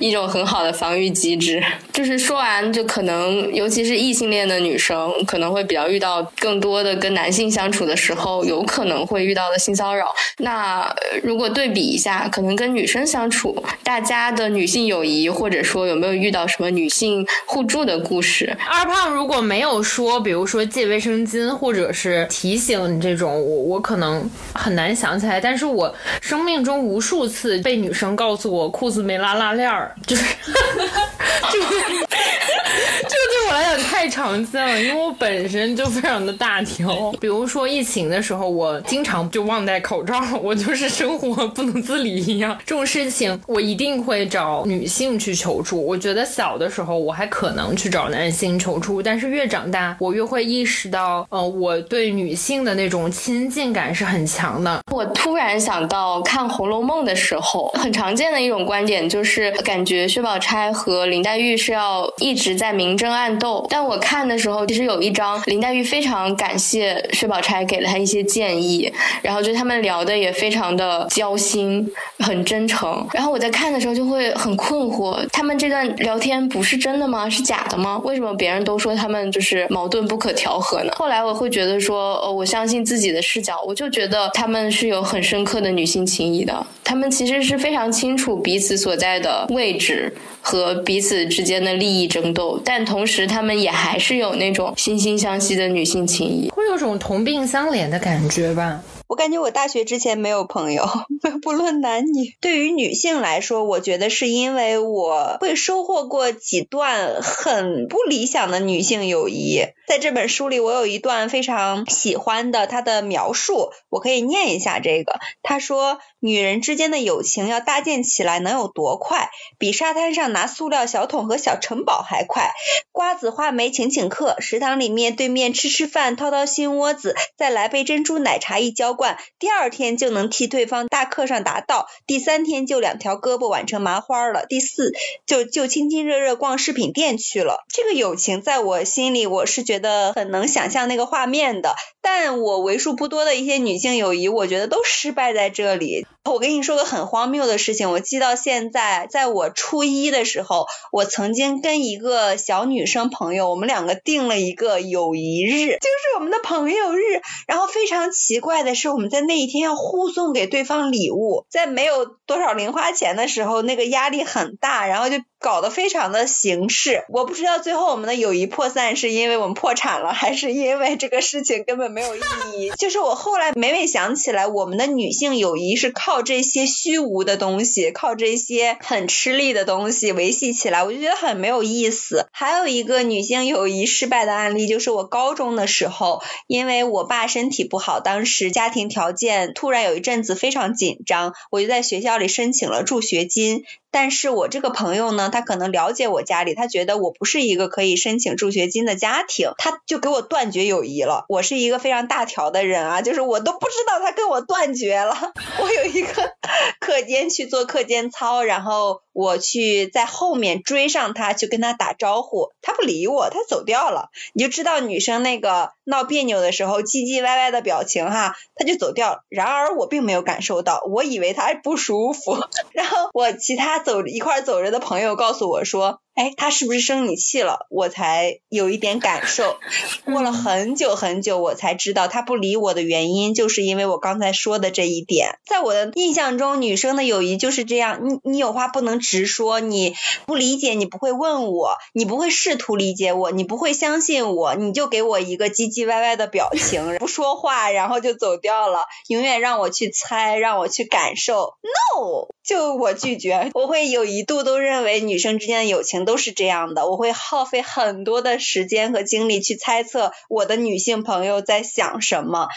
[0.00, 1.62] 一种很好的防御机制。
[1.92, 10.14] 就是说完，就可能尤其是异性恋的女生，可能会比较遇到更多的跟男性相处的时候，有可能会遇到的性骚扰。
[10.38, 10.90] 那
[11.22, 13.51] 如果对比一下，可能跟女生相处，
[13.82, 18.56] 大家的女性友谊，或者说有没有遇到什么女性互助的故事？
[18.68, 25.40] 二胖如果没有说，比如说借卫生巾或者是提醒你这种，我我可能很难想起来。
[25.40, 37.12] 但是我生命中无数次被女生告诉我裤子没拉拉链儿，就是这个这个对我来讲太常见了，因为我本身就非常的大条。
[37.20, 42.58] 比如说疫情的时候，我经常就忘戴口罩，我就是生活不能自理一样。
[42.66, 45.80] 这种事情我一定会找女性去求助。
[45.80, 54.80] 我觉得小的时候我还可能去找男性求助，但是越长大，我越会意识到，呃，我对女性的那种亲近感是很强的。
[54.90, 63.64] 我突然想到看《红楼梦》的时候，很常见的一种观点就是，感觉薛宝钗和林黛玉是要一直在明争暗斗。
[63.70, 71.86] 但我我看的时候，其实有一章林黛玉非常感谢薛宝钗给了她一些建议，然后就他们聊的也非常的交心，
[72.20, 73.06] 很真诚。
[73.12, 77.28] 然后我在看的时候就会很困惑，他们这段聊天不是真的吗？
[77.28, 78.00] 是假的吗？
[78.02, 80.92] 为什么别人都说他们就是矛盾不可调和呢？
[80.96, 96.50] 后来我会觉得说，呃，我相信自己的视角，我就觉得他们是有很深刻的女性情谊的，他们其实是非常清楚彼此所在的位置和彼此之间的利益争斗，但同时他们也还是有那种惺惺相惜的女性情谊。
[96.50, 98.82] 会有种同病相怜的感觉吧。
[99.08, 100.86] 我感觉我大学之前没有朋友，
[101.42, 102.34] 不论男女。
[102.40, 109.66] 对于女性来说，我觉得是因为我会收获过几段很不理想的女性友谊。
[109.86, 115.18] 在这本书里，我有一段非常喜欢的他的描述，我可以念一下这个。
[115.42, 119.28] 他说：“女人之间的友情要搭建起来能有多快？
[119.58, 122.52] 比沙滩上拿塑料小桶和小城堡还快。
[122.92, 134.92] 瓜子话梅请请客，食堂里面对面吃吃饭，掏掏心窝子，再来杯珍珠奶茶一浇灌，第二天就能替对方大课上答到，第三天就两条胳膊挽成麻花了，第四
[135.26, 137.64] 就就亲亲热热逛饰品店去了。
[137.68, 141.74] 这个友情在我心里，我是觉得的很能想象那个画面的。
[142.00, 146.06] 但我为数不多的一些女性友谊，我觉得都失败在这里。
[146.24, 157.02] 我跟你说个很荒谬的事情，我记到现在，在我初一的时候，我曾经跟一个小女生朋友，我们两个定了一个友谊日，就是我们的朋友日。
[157.48, 167.04] 然后非常奇怪的是，我们在那一天要互送给对方礼物，在没有多少零花钱的时候，那个压力很大，然后就搞得非常的形式。
[167.08, 172.20] 我不知道最后我们的友谊破散是因为我们破产了，还是因为这个事情根本没有意
[172.56, 172.70] 义。
[172.78, 176.11] 就是我后来每每想起来，我们的女性友谊是靠。
[176.12, 182.26] 靠这些虚无的东西，靠这些很吃力的东西维系起来，我就觉得很没有意思。
[182.32, 193.64] 还有一个女性友谊失败的案例，就是我高中的时候，因为我爸身体不好，当时家庭条件突然有一阵子非常紧张，我就在学校里申请了助学金。
[193.94, 201.26] 但是我这个朋友呢，他可能了解我家里，他觉得我不是一个可以申请助学金的家庭，他就给我断绝友谊了。
[201.28, 205.14] 我是一个非常大条的人啊，就是我都不知道他跟我断绝了。
[205.60, 206.32] 我有一个
[206.80, 214.10] 课间去做课间操，然后我去在后面追上他，去跟他打招呼，他不理我，他走掉了。
[214.32, 219.24] 你就知道女生那个闹别扭的时候唧唧歪歪的表情哈，他就走掉。
[219.28, 222.36] 然而我并没有感受到，我以为他不舒服。
[222.72, 223.72] 然后我其他。
[223.82, 226.00] 走一块走着的朋友告诉我说。
[226.14, 227.66] 哎，他是不是生你气了？
[227.70, 229.56] 我才有一点感受。
[230.04, 235.38] 过了很久很久，我才知道他不理我的原因，就是因为我刚才说的这一点。
[235.46, 239.94] 在我的印象中，女生的友谊就是这样：你你有话不能直说，你
[240.26, 251.54] 不理解，你不会问我，你不会试图理解我，你不会相信我，你就给我一个唧唧歪歪的表情， 不说话，然后就走掉了，永远让我去猜，让我去感受。
[251.62, 253.50] No，就我拒绝。
[253.54, 256.01] 我会有一度都认为女生之间的友情。
[256.04, 262.48] 都是这样的，我会耗费很多的时间和精力去猜测我的女性朋友在想什么。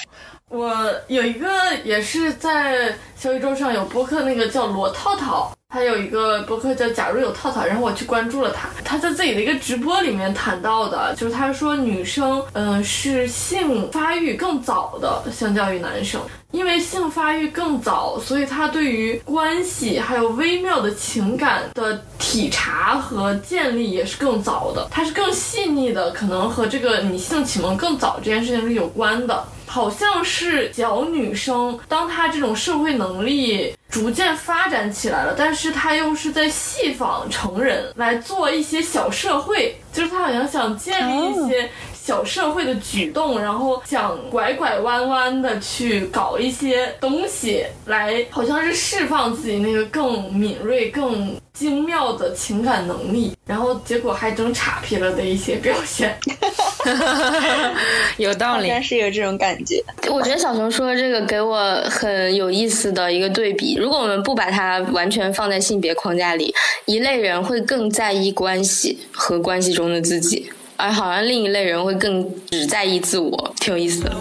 [0.50, 1.48] 我有一个
[1.84, 5.52] 也是在小宇宙上有播客，那个叫罗套套。
[5.76, 8.70] 他有一个博客叫“假如有套套”，然后我去关注了他。
[8.86, 29.46] 他在自己的一个直播里面谈到的，就是他说女生，嗯，是性发育更早的，相较于男生，因为性发育更早，所以他对于关系还有微妙的情感的体察和建立也是更早的，他是更细腻的，可能和这个你性启蒙更早这件事情是有关的。
[29.68, 51.36] 好像是小女生，当她这种社会能力逐渐发展起来了，但是他又是在戏仿成人来做一些小社会，就是他好像想建立一些小社会的举动，然后想拐拐弯弯的去搞一些东西，来好像是释放自己那个更敏锐、更。
[51.56, 56.14] 精妙的情感能力，然后结果还整岔劈了的一些表现，
[58.18, 59.84] 有道理，但是有这种感觉。
[60.10, 63.76] 我觉得小熊说的这个给我很有意思的一个对比。
[63.76, 66.54] 如果我们不把它完全放在性别框架里，
[66.86, 74.12] 一类人会更在意关系和关系中的自己，而好像另一类人会更只在意自我，挺有意思的。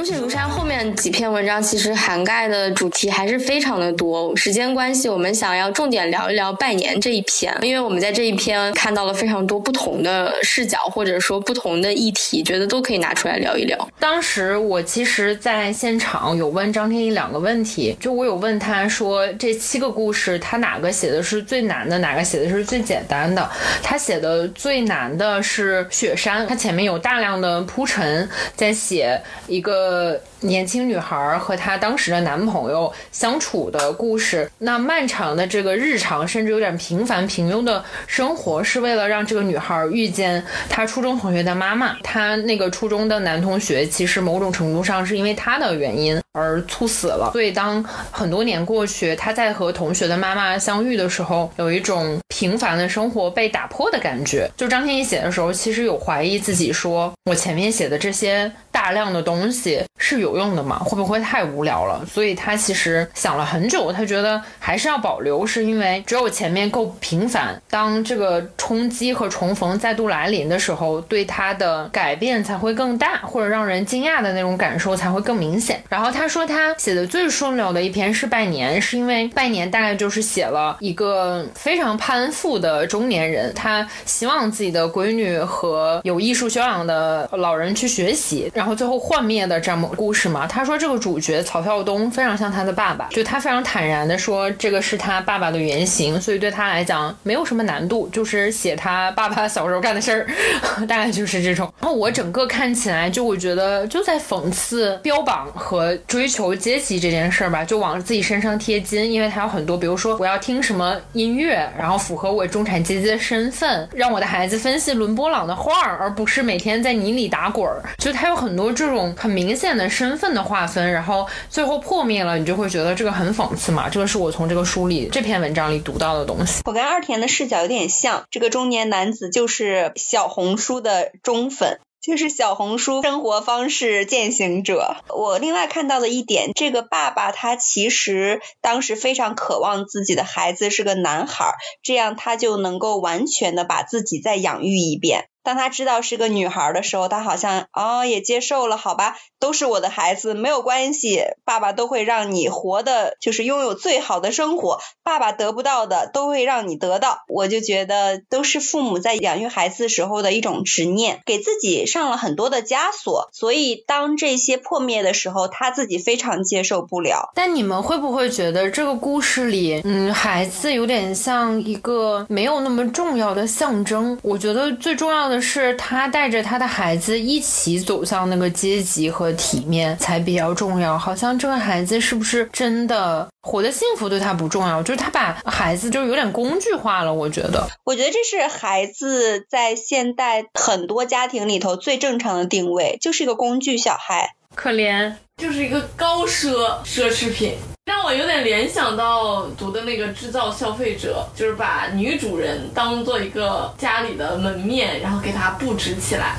[0.00, 4.34] 如雪如山后面几篇文章其实涵盖的主题还是非常的多。
[4.34, 13.76] 时间关系，我们想要重点聊一聊拜年这一篇，因为我们在这一篇看到了非常多不同的视角，或者说不同的议题，觉得都可以拿出来聊一聊。
[13.98, 23.46] 当时我其实在现场有问张天翼两个问题，就我有问他说这七个故事他哪个写的是最难的，哪个写的是最简单的？
[23.82, 28.26] 他写的最难的是雪山，他前面有大量的铺陈，
[28.56, 29.89] 在写一个。
[29.90, 41.96] 呃，年轻女孩和她当时的男朋友相处的故事，那漫长的这个日常，甚至有点平凡平庸的生活，是为了让这个女孩遇见她初中同学的妈妈。
[42.02, 47.30] 她那个初中的男同学，其实某种程度上是因为她的原因而猝死了。
[47.32, 54.50] 所以当很多年过去，她在和同学的妈妈相遇的时候，有一种平凡的生活被打破的感觉。
[54.56, 59.84] 就张天翼写的时候，其实有怀疑自己，说我前面写的这些大量的东西。
[60.02, 60.78] 是有有用的嘛？
[60.78, 62.04] 会不会太无聊了？
[62.06, 75.80] 所以他其实想了很久，他觉得还是要保留，是因为只有前面够平凡，当这个冲击和重逢再度来临的时候，对他的改变才会更大，或者让人惊讶的那种感受才会更明显。
[75.88, 89.60] 然后他说他写的最顺溜的一篇是拜年，是因为拜年大概就是写了一个非常攀附的中年人，他希望自己的闺女和有艺术修养的老人去学习，然后最后幻灭的。
[89.60, 100.26] 这么故事嘛，他说这个主角曹孝东非常像他的爸爸，就他非常坦然的说这个是他爸爸的原型，所以对他来讲没有什么难度，就是写他爸爸小时候干的事儿，
[100.86, 101.72] 大概就是这种。
[101.80, 119.30] 然后我整个看起来就我觉得就在讽刺标榜和追求阶级这件事儿吧，就往自己身上贴金，因为他有很多，比如说我要听什么音乐，然后符合我中产阶级的身份，让我的孩子分析伦勃朗的画，而不是每天在泥里打滚儿，就他有很多这种很。
[119.30, 123.88] 明显的身身份的划分，然后最后破灭了，你就会觉得这个很讽刺嘛。
[123.88, 126.62] 这个是我从这个书里这篇文章里读到的东西。
[126.64, 131.78] 我跟二田的视角有点像，这个中年男子就是小红书的忠粉。
[132.02, 134.96] 就是小红书生活方式践行者。
[135.14, 141.52] 我另外看到的一点，这个爸爸他其实当时非常渴望自己的孩子是个男孩，
[141.82, 145.26] 这样他就能够完全的把自己再养育一遍。
[145.42, 157.20] 当他知道是个女孩的时候，他好像哦也接受了，好吧，都是我的孩子，没有关系，爸爸都会让你活的，就是拥有最好的生活，爸爸得不到的都会让你得到。
[157.28, 167.30] 我就觉得都是父母在养育孩子时候的一种执念，给自己上了很多的枷锁，所以当这些破灭的时候，他自己非常接受不了。
[167.34, 174.18] 但你们会不会觉得这个故事里，嗯，孩子有点像一个没有那么重要的象征？
[174.22, 175.29] 我觉得最重要。
[175.30, 180.98] 的是他带着他的孩子一起走向那个阶级和体面才比较重要。
[180.98, 187.14] 好像这个孩子是不是真的活得幸福对他不重要，就是他把孩子就有点工具化了。
[187.14, 197.54] 我觉得，我觉得这是孩子在现代很多家庭里头最正常的定位，就是一个工具小孩，可怜，就是一个高奢奢侈品。
[197.90, 206.36] 让我有点联想到读的那个制造消费者，就是把女主人当做一个家里的门面，然后给她布置起来，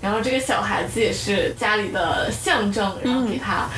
[0.00, 3.68] 然后这个小孩子也是家里的象征，然后给他。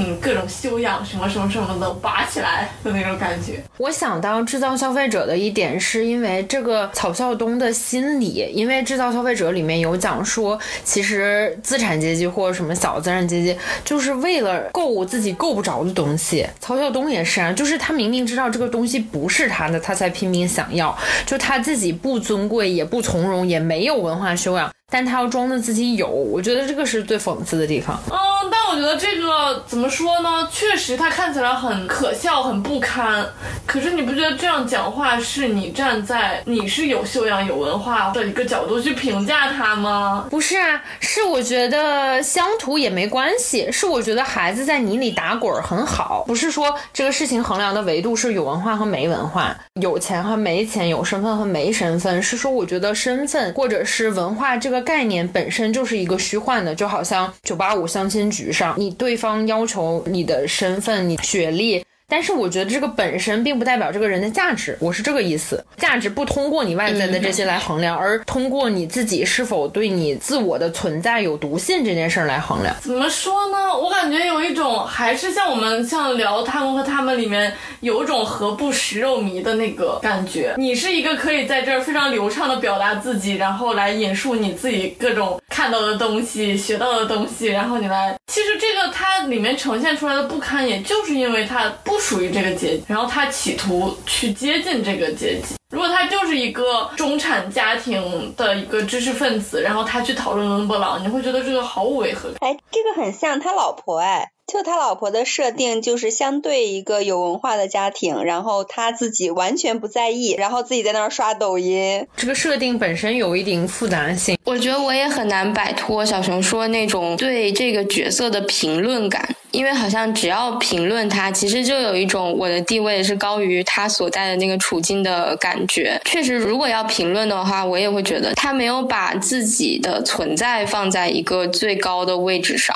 [0.00, 3.60] 嗯各种修养，什么什么什么都拔起来的那种感觉。
[3.78, 16.46] 我想当制造消费者的一点，是因为这个曹孝东的心理，因为制造消费者里面有讲说，其实资产阶级或者什么小资产阶级，就是为了够自己够不着的东西。
[16.60, 20.96] 曹孝东也是啊，就是他明明知道这个东西不是他的，他才拼命想要。
[21.26, 24.70] 就他自己不尊贵，也不从容，也没有文化修养。
[24.90, 28.00] 但他要装的自己有，我觉得这个是最讽刺的地方。
[28.10, 28.16] 嗯，
[28.50, 30.48] 但我觉得这个怎么说呢？
[30.50, 33.26] 确实他看起来很可笑，很不堪。
[33.66, 40.26] 可是你不觉得这样讲话是你站在你是有修养、有文化的一个角度去评价他吗？
[40.30, 43.70] 不是啊，是我觉得乡土也没关系。
[43.70, 46.24] 是我觉得孩子在泥里打滚很好。
[46.26, 52.22] 不是说这个事情衡量的维度是有文化和没文化，有钱和没钱，有身份和没身份。
[52.22, 54.77] 是说我觉得身份或者是文化这个。
[54.82, 61.84] 概念本身就是一个虚幻的，就好像九八五相亲局上，你对方要求你的身份、你学历。
[62.10, 65.62] 但是我觉得这个本身并不代表这个人的价值，我是这个意思。
[65.76, 72.74] 价值不通过你外在的这些来衡量，而通过你自己是否对你自我的存在有毒性这件事儿来衡量。
[72.80, 73.76] 怎么说呢？
[73.76, 80.54] 我感觉有一种还是像我们像聊他们和他们里面有一种何不食肉糜的那个感觉。
[80.56, 88.16] 你是一个可以在这儿非常流畅的表达自己，然后来引述你自己各种看到的东西、学到的东西，然后你来。
[88.28, 91.97] 其实这个它里面呈现出来的不堪，也就是因为它不。
[91.98, 95.54] 属于这个阶级，然后他企图去接近这个阶级。
[95.70, 102.38] 如果他就是一个中产家庭的一个知识分子，然后他去讨论伦勃朗，你会觉得这个毫无违和感。
[102.40, 104.30] 哎，这个很像他老婆哎。
[104.48, 112.06] 就他老婆的设定就是相对一个有文化的家庭，然后他自己完全不在意，然后自己在那儿刷抖音。
[112.16, 126.00] 这个设定本身有一定复杂性，我觉得我也很难摆脱小熊说那种对这个角色的评论感，因为好像只要评论他，其实就有一种我的地位是高于他所在的那个处境的感觉。
[126.06, 132.74] 确实，如果要评论的话，我也会觉得他没有把自己的存在放在一个最高的位置上，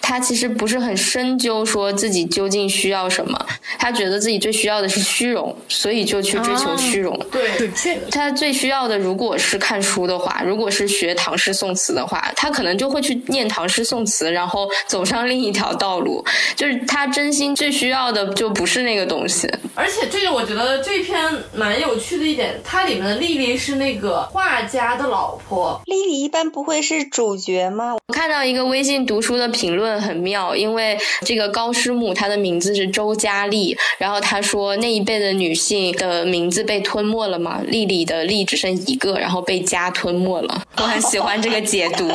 [0.00, 0.96] 他其实不是很。
[1.10, 3.46] 深究说自己究竟需要什么，
[3.80, 7.18] 他觉得自己最需要的是虚荣，所以就去追求虚荣。
[7.32, 7.68] 对，
[8.12, 16.24] 他最需要的如果是看书的话，如果是学唐诗宋词的话，他可能就会去念唐诗宋词，然后走上另一条道路。
[16.54, 19.50] 就是他真心最需要的就不是那个东西。
[19.74, 21.20] 而且这个我觉得这篇
[21.52, 25.82] 蛮有趣的一点，它里面的丽丽是那个画家的老婆。
[25.86, 27.94] 丽丽一般不会是主角吗？
[27.94, 30.96] 我看到一个微信读书的评论很妙，因为。
[31.24, 33.76] 这个高师母，她的名字是周佳丽。
[33.98, 37.60] 然后她说，那一辈的女性的名字被吞没了嘛？
[37.66, 40.62] 丽丽的丽只剩一个，然后被家吞没了。
[40.76, 42.08] 我很喜欢这个解读，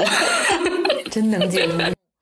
[1.11, 1.73] 真能解读。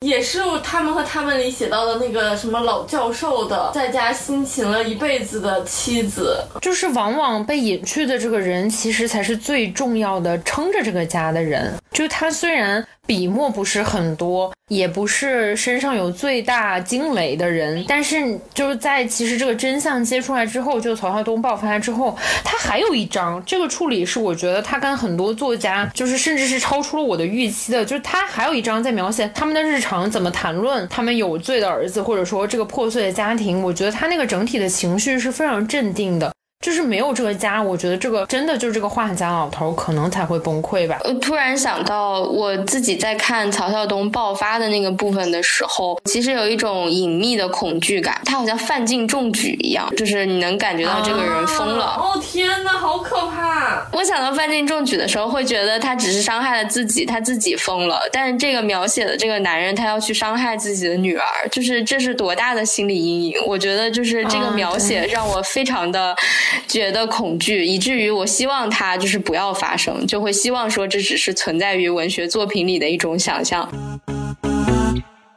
[0.05, 11.73] 也是他们和他们里写到的那个什么老教授的，在家辛勤了一辈子的妻子，就是往往被隐去的这个人，其实才是最重要的撑着这个家的人。
[11.91, 12.85] 就他虽然。
[13.05, 36.32] 笔墨不是很多，也不是身上有最大惊雷的人，但是就是在其实这个真相揭出来之后，就曹孝东爆发之后，他还有一章，这个处理是我觉得他跟很多作家就是甚至是超出了我的预期的，就是他还有一章在描写他们的日常怎么谈论他们有罪的儿子，或者说这个破碎的家庭，我觉得他那个整体的情绪是非常镇定的。
[36.63, 40.97] 就是没有这个家，我觉得这个真的就是这个画家老头可能才会崩溃吧。
[41.03, 51.97] 我突然想到，我自己在看曹孝东爆发的那个部分的时候，其实有一种隐秘的恐惧感，他好像犯尽中举一样，就是你能感觉到这个人疯了。
[51.99, 53.85] 哦天哪，好可怕！
[53.91, 57.99] 我想到犯尽中举的时候，会觉得他只是伤害了自己，他自己疯了。
[58.13, 63.33] 但是这个描写的这个男人，他要去伤害自己的女儿，就是这是多大的心理阴影？
[63.45, 66.15] 我觉得就是这个描写让我非常的。
[66.67, 73.69] 觉得恐惧，以至于我希望它就是不要发生，就会希望说这只是存在于文学作品里的一种想象。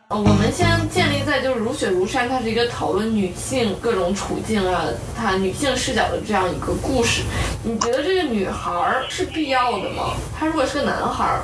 [0.08, 4.84] 我们先建立在就是《如雪如山》，它是一个讨论女性各种处境啊，
[5.16, 7.22] 它女性视角的这样一个故事。
[7.64, 10.14] 你觉得这个女孩是必要的吗？
[10.38, 11.40] 她如果是个男孩，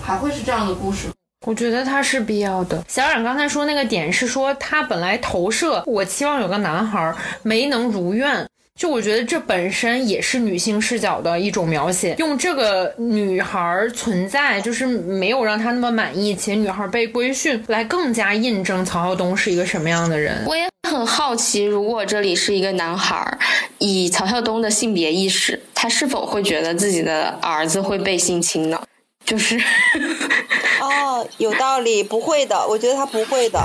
[0.00, 1.12] 还会是这样的故事吗？
[1.44, 2.82] 我觉得他是必要的。
[2.88, 8.46] 小冉刚才说那个点是说，他本来投射，我期望有个男孩，没能如愿。
[8.80, 20.44] 就我觉得这本身也是女性视角的一种描写，用这个女孩存在就是没有让她那么满意，且女孩被规训，来更加印证曹晓东是一个什么样的人。
[20.46, 23.38] 我也很好奇，如果这里是一个男孩，
[23.78, 28.82] 以曹晓东的性别意识，他是否会觉得自己的儿子会被性侵呢？
[29.24, 29.56] 就是
[30.82, 33.64] 哦，有道理，不会的，我觉得他不会的。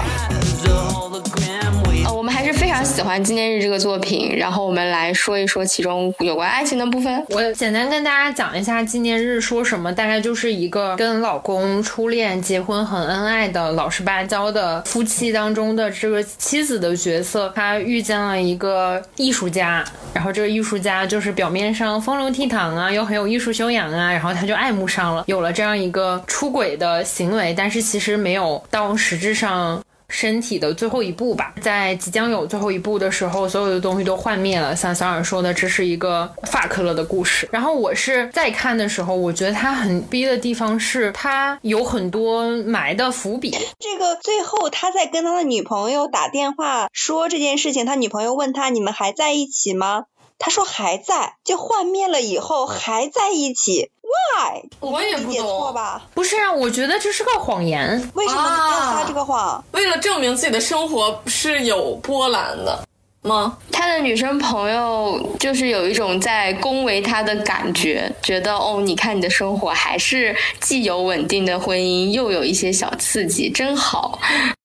[2.69, 7.25] 非常喜欢《纪念日》这个作品，然后我们来说一说其中有关爱情的部分。
[7.29, 29.81] 我简单跟大家讲一下《纪念日》说什么，大概就是一个跟老公初恋结婚很恩爱的老实巴交的夫妻当中的这个妻子的角色，她遇见了一个艺术家，然后这个艺术家就是表面上风流倜傥啊，又很有艺术修养啊，然后他就爱慕上了，有了这样一个出轨的行为，但是其实没有到实质上。
[30.09, 34.75] 身体的最后一步吧，在即将有最后一步的时候，所有的东西都幻灭了。
[34.75, 37.47] 像小尔说的，这是一个 fuck 了的故事。
[37.51, 43.55] 然后我是在看的时候，我觉得他很逼的地方是，他有很多埋的伏笔。
[43.79, 50.05] 这个最后他在跟他的女朋友打电话说这件事情，他女朋友问他：“你们还在一起吗？”
[50.39, 53.91] 他说还在，就幻灭了以后还在一起。
[54.01, 54.63] Why？
[54.79, 56.07] 我也不懂吧？
[56.15, 58.11] 不是啊，我觉得这是个谎言。
[58.15, 59.63] 为什么你要撒这个谎？
[59.73, 62.87] 为了证明自己的生活是有波澜的
[63.21, 63.57] 吗？
[63.71, 74.19] 他的女生朋友就是有一种在恭维他的感觉，觉得哦，你看你的生活还是既有稳定的婚姻，又有一些小刺激，真好。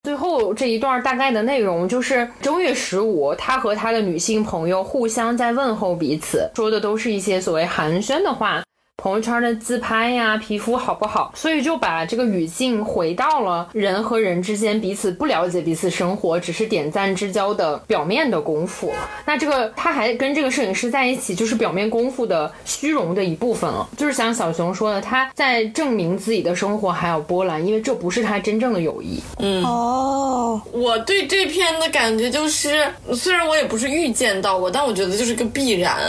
[0.05, 8.63] 最后这一段大概的内容就是正月十五，他和他的女性朋友互相在问候彼此，说的都是一些所谓寒暄的话。
[8.97, 11.31] 朋友圈的自拍呀，皮肤好不好？
[11.37, 18.91] 所以就把这个语境回到了人和人之间彼此不了解彼此生活，只是点赞之交的表面的功夫。
[19.27, 23.87] 那这个他还跟这个摄影师在一起，就是表面功夫的虚荣的一部分了。
[23.95, 29.21] 就是像小熊说的，他在证明自己的生活还有波澜，因为这不是他真正的友谊。
[29.39, 36.01] 嗯哦，我对这篇的感觉就是，虽然我也不是预见到过，但我觉得就是个必然，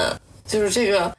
[0.47, 1.11] 就是这个。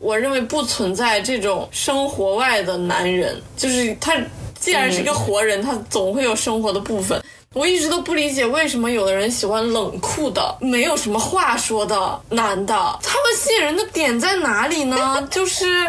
[0.00, 4.16] 我认为不存在这种生活外的男人，就是他
[4.58, 7.22] 既然是个活人，他总会有生活的部分。
[7.52, 15.26] 我一直都不理解为什么有的人喜欢冷酷的、没有什么话说的男的，他们吸引人的点在哪里呢？
[15.30, 15.84] 就是，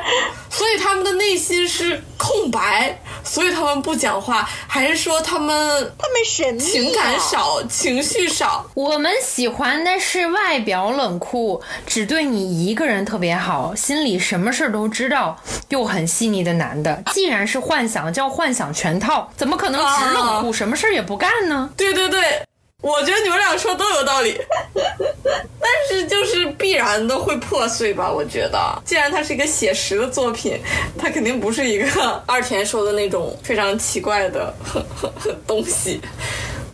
[0.51, 2.99] 所以他们的内心是空白。
[3.23, 8.65] 所以他们不讲话，还是说他们他们神秘，情感少，情绪少？
[8.73, 15.39] 我们喜欢的是外表冷酷，只对你一个人特别好，心里什么事儿都知道，
[15.69, 17.03] 又很细腻的男的。
[17.13, 21.69] 既然是幻想，叫幻想全套，怎么可能只冷酷，什么事儿也不干呢？
[21.77, 22.41] 对对对。
[22.81, 24.35] 我觉得你们俩说都有道理，
[24.73, 28.11] 但是就是必然的会破碎吧？
[28.11, 30.59] 我觉得，既然它是一个写实的作品，
[30.97, 34.53] 它肯定不是一个二田说的那种非常奇怪的
[35.45, 36.01] 东西。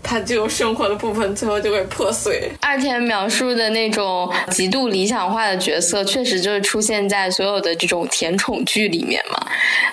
[0.08, 2.50] 他就有生活的部分，最后就会破碎。
[2.62, 9.46] 二田描述的那种极度理想化的角色，确实就是出现在所有的这种甜宠剧里面嘛。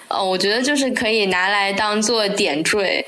[0.06, 3.04] 呃，我觉得就是可以拿来当做点缀。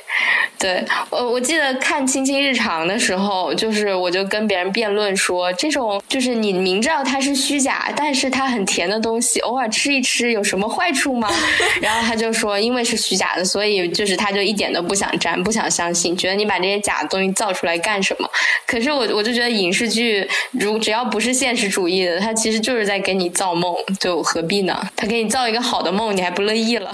[0.58, 11.30] 对，我，我记得看《青青日常》的时候，就是我就跟别人辩论说，这种就是你明知道它是虚假，但是它很甜的东西，偶尔吃一吃有什么坏处吗？
[11.80, 16.95] 然后他就说，因为是虚假的，所以就是他就一点都不想沾，不想相信，觉得你把这些假。
[16.96, 18.28] 把东西造出来干什么？
[18.66, 24.88] 可是我我就觉得影视剧如只要不是现实主义的，它其实就是在给你造梦，就何必呢？
[24.96, 26.90] 他给你造一个好的梦，你还不乐意了？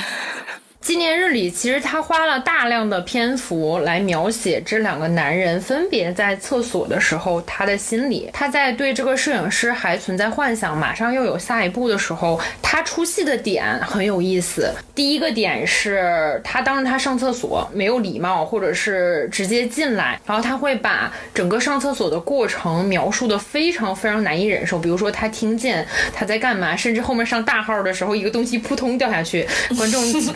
[0.82, 8.28] 纪念日里，其实他花了大量的篇幅来描写这两个男人分别在厕所的时候他的心理。
[8.32, 14.68] 他在对这个摄影师还存在幻想，马上又有下一步的时候，他出戏的点很有意思。
[14.92, 24.80] 第一个点是他当着他上厕所没有礼貌，或者是直接进来，然后他会把整个上厕所的过程描述的非常非常难以忍受。
[24.80, 29.46] 比如说他听见他在干嘛，甚至后面上大号的时候，一个东西扑通掉下去，
[29.78, 30.32] 观众此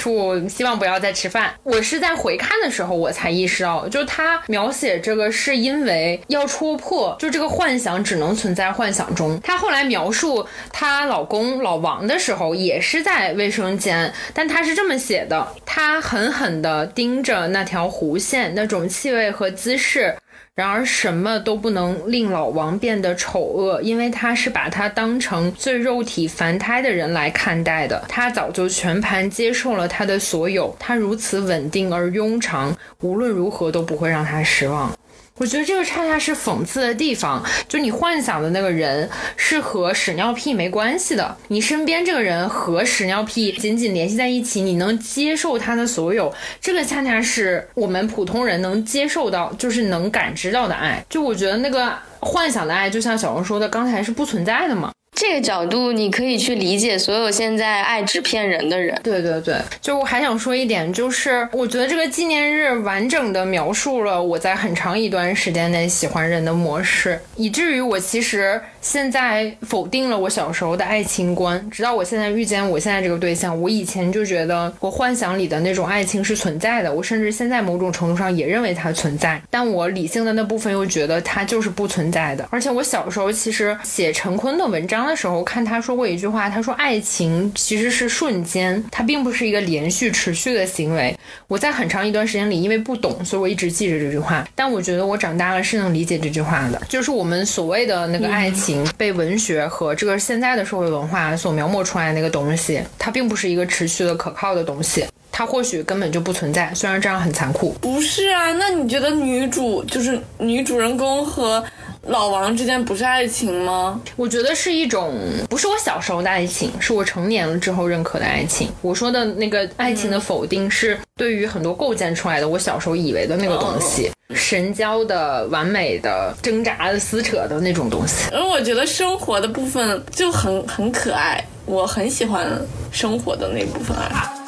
[0.49, 1.55] 希望不要再吃饭。
[1.62, 9.41] 我是在回看的时候，我才意识到，就他描写这个是因为要戳破，就这个幻想只能存在幻想中。
[9.43, 20.16] 他后来描述她老公老王的时候，也是在卫生间，但他是这么写的：他狠狠地盯着那条弧线，那种气味和姿势。
[20.57, 28.03] 然而，什么都不能令老王变得丑恶，因为他是把他当成最肉体凡胎的人来看待的。
[28.09, 34.91] 他早就全盘接受了他的所有，他如此稳定而庸常，无论如何都不会让他失望。
[35.39, 51.05] 我觉得这个恰恰是讽刺的地方，就你幻想的那个人是和屎尿屁没关系的，你身边这个人和屎尿屁紧紧联系在一起，你能接受他的所有，这个恰恰是我们普通人能接受到，就是能感知到的爱。
[51.11, 54.91] 就我觉得那个幻想的爱，就像小红说的，刚才是不存在的嘛。
[55.17, 59.01] 这个角度，你可以去理解所有现在爱纸片人的人。
[59.03, 71.67] 对对对，就我还想说一点，就是我觉得这个纪念日完整的描述了我在很长一段时间内喜欢人的模式，以至于我其实现在否定了我小时候的爱情观。
[71.71, 82.47] 直到我现在遇见我现在这个对象，我以前就觉得我幻想里的那种爱情是存在的，我甚至现在某种程度上也认为它存在，但我理性的那部分又觉得它就是不存在的。
[82.51, 85.06] 而且我小时候其实写陈坤的文章。
[85.07, 91.17] 的时候看他说过一句话，他说爱情其实是瞬间，它并不是一个连续持续的行为。
[91.47, 94.47] 我在很长一段时间里因为不懂，所以我一直记着这句话。
[94.55, 106.73] 但我觉得我长大了是能理解这句话的，就是我们所谓的那个爱情被文学和这个现在的社会文化所描摹出来那个东西，它并不是一个持续的可靠的东西，它或许根本就不存在。
[106.75, 108.53] 虽然这样很残酷，不是啊？
[108.55, 111.65] 那你觉得女主就是女主人公和？
[112.09, 114.01] 老王之间不是爱情吗？
[114.15, 115.19] 我觉得是一种，
[115.51, 118.69] 不是我小时候的爱情，是我成年了之后认可的爱情。
[118.81, 128.31] 我说的那个爱情的否定，是对于很多构建出来的我小时候以为的那个东西，神交的、完美的、挣扎的、撕扯的那种东西。
[128.33, 132.47] 而我觉得生活的部分就很很可爱，我很喜欢
[132.93, 134.46] 生活的那部分爱。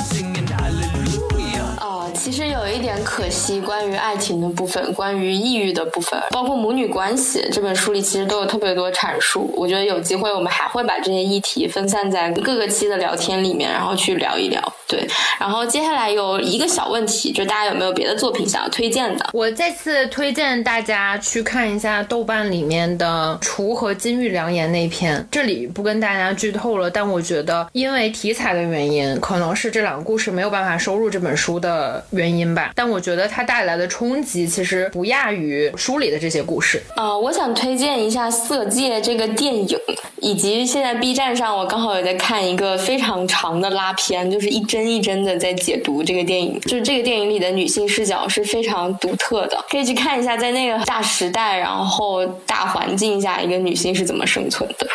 [2.31, 9.51] 其实有一点可惜，关于爱情的部分，关于抑郁的部分，包括母女关系，这本书里其实都有特别多阐述。
[9.57, 14.63] 我觉得有机会我们还会把这些议题分散在各个期的聊天里面，然后去聊一聊。
[14.87, 15.07] 对，
[15.41, 19.31] 然后接下来有一个小问题，就大家有没有别的作品想要推荐的？
[19.33, 32.05] 我再次推荐大家去看一下豆瓣里面的《厨和金玉良言》那篇，这里不跟大家剧透了，但我觉得因为题材的原因，可能是这两个故事没有办法收入这本书的。
[32.19, 36.83] 原因吧，但我觉得它带来的冲击其实不亚于书里的这些故事。
[36.97, 39.79] 啊，我想推荐一下《色戒》这个电影，
[40.21, 46.61] 以及现在 B 站上我刚好也在看一个非常长的拉片，就是一帧一帧的在解读这个电影。
[46.63, 54.87] 就是这个电影里的女性视角是非常独特的，可以去看一下，在那个大时代，然后大环境下，一个女性是怎么生存的。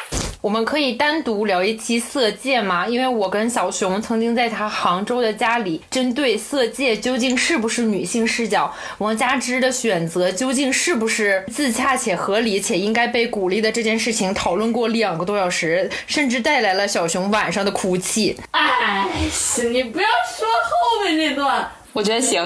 [0.43, 2.85] 我们可以单独聊一期色戒吗？
[2.85, 18.37] 因为我跟小熊曾经在他杭州的家里，针对色戒究竟是不是女性视角，王佳芝的选择究竟是不是自洽且合理且应该被鼓励的这件事情讨论过两个多小时，甚至带来了小熊晚上的哭泣。
[18.51, 19.07] 哎，
[19.71, 22.43] 你不要说后面那段，我觉得行。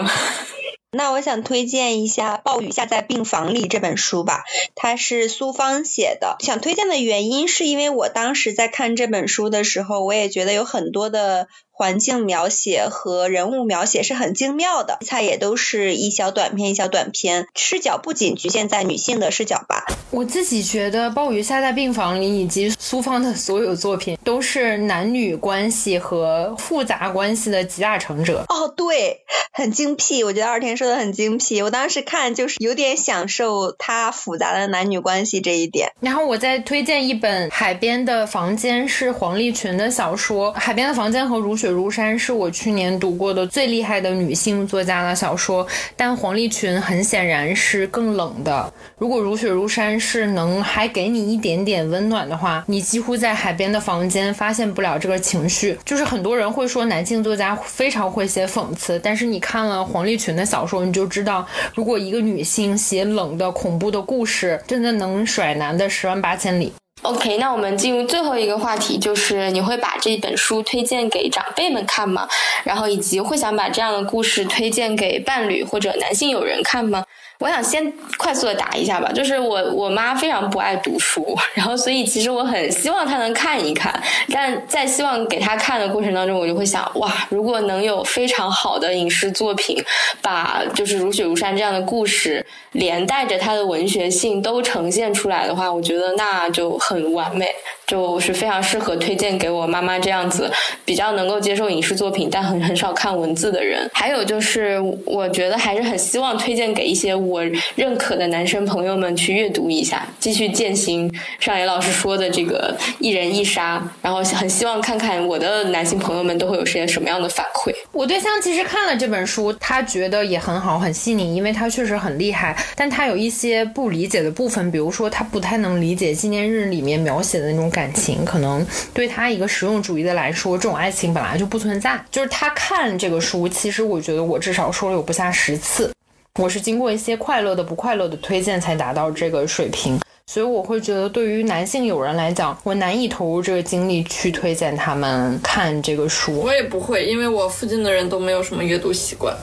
[0.92, 6.38] 那我想推荐一下《暴雨下在病房里》这本书吧，它是苏芳写的。
[6.40, 11.48] 想推荐的原因是因为我当时在看这本书的时候，我也觉得有很多的。
[11.78, 19.86] 环境描写和人物描写是很精妙的，题材也都是一小短片一小短片，视角不仅局限在女性的视角吧。
[20.10, 28.44] 我自己觉得《暴雨下在病房里》以及苏芳的所有作品都是男女关系和复杂关系的集大成者。
[28.50, 29.20] 哦，对，
[29.54, 31.62] 很精辟，我觉得二天说的很精辟。
[31.62, 35.92] 我当时看就是有点享受他复杂的男女关系这一点。
[36.00, 41.67] 然后我再推荐一本《海边的房间》，是黄立群的小说，《海边的房间》和如雪。
[41.68, 48.72] 雪如山》是我去年读过的最厉害的女性作家的小说，但黄立群很显然是更冷的。
[48.98, 55.78] 如果《如雪如山》是能还给你一点点温暖的话，你几乎在海边的房间发现不了这个情绪。
[55.84, 61.46] 就是很多人会说男性作家非常会写讽刺，但是你看了黄立群的小说，你就知道，
[61.76, 66.72] 如果一个女性写冷的恐怖的故事，真的能甩男的十万八千里。
[67.08, 72.28] OK，那我们进入最后一个话题，就是你会把这本书推荐给长辈们看吗？
[72.66, 77.06] 然后以及会想把这样的故事推荐给伴侣或者男性友人看吗？
[77.40, 83.94] 我想先快速的答一下吧，就是我我妈非常不爱读书，然后所以其实我很希望她能看一看，
[84.34, 89.78] 但在希望给她看的过程当中，我就会想，哇，如果能有非常好的影视作品，
[90.20, 97.48] 把就是如雪如山这样的故事连带着它的文学性都呈现出来的话，我觉得那就很完美，
[97.86, 100.52] 就是非常适合推荐给我妈妈这样子
[100.84, 103.88] 比较能够接受影视作品但很很少看文字的人。
[103.94, 107.16] 还有就是，我觉得还是很希望推荐给一些。
[107.28, 107.44] 我
[107.76, 117.74] 认可的男生朋友们去阅读一下，继续践行上野老师说的这个一人一杀，然后很希望看看我的男性朋友们都会有些什么样的反馈。
[117.92, 132.00] 我对象其实看了这本书，他觉得也很好，很细腻，因为他确实很厉害，但他有一些不理解的部分，比如说他不太能理解纪念日里面描写的那种感情，可能对他一个实用主义的来说，这种爱情本来就不存在。
[132.12, 135.92] 就是他看这个书，其实我觉得我至少说了有不下十次。
[136.38, 146.40] 我是经过一些快乐的、不快乐的推荐才达到这个水平，所以我会觉得对于男性友人来讲，我难以投入这个精力去推荐他们看这个书。
[146.42, 149.36] 我也不会，因为我附近的人都没有什么阅读习惯，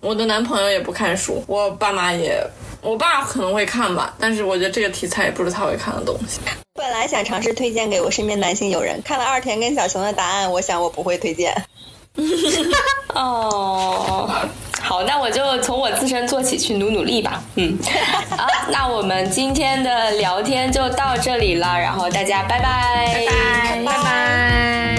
[0.00, 2.44] 我的男朋友也不看书，我爸妈也，
[2.82, 6.40] 我爸可能会看吧，但是我觉得这个题材也不是他会看的东西。
[6.74, 11.54] 本来想尝试推荐给我身边男性友人，看了二田跟小熊的答案，我想我不会推荐。
[13.14, 14.30] 哦。
[14.82, 17.40] 好，那我就从我自身做起，去努努力吧。
[17.54, 17.78] 嗯，
[18.36, 24.90] 好， 那我们今天的聊天就到这里了，然后大家拜拜，拜拜，拜拜。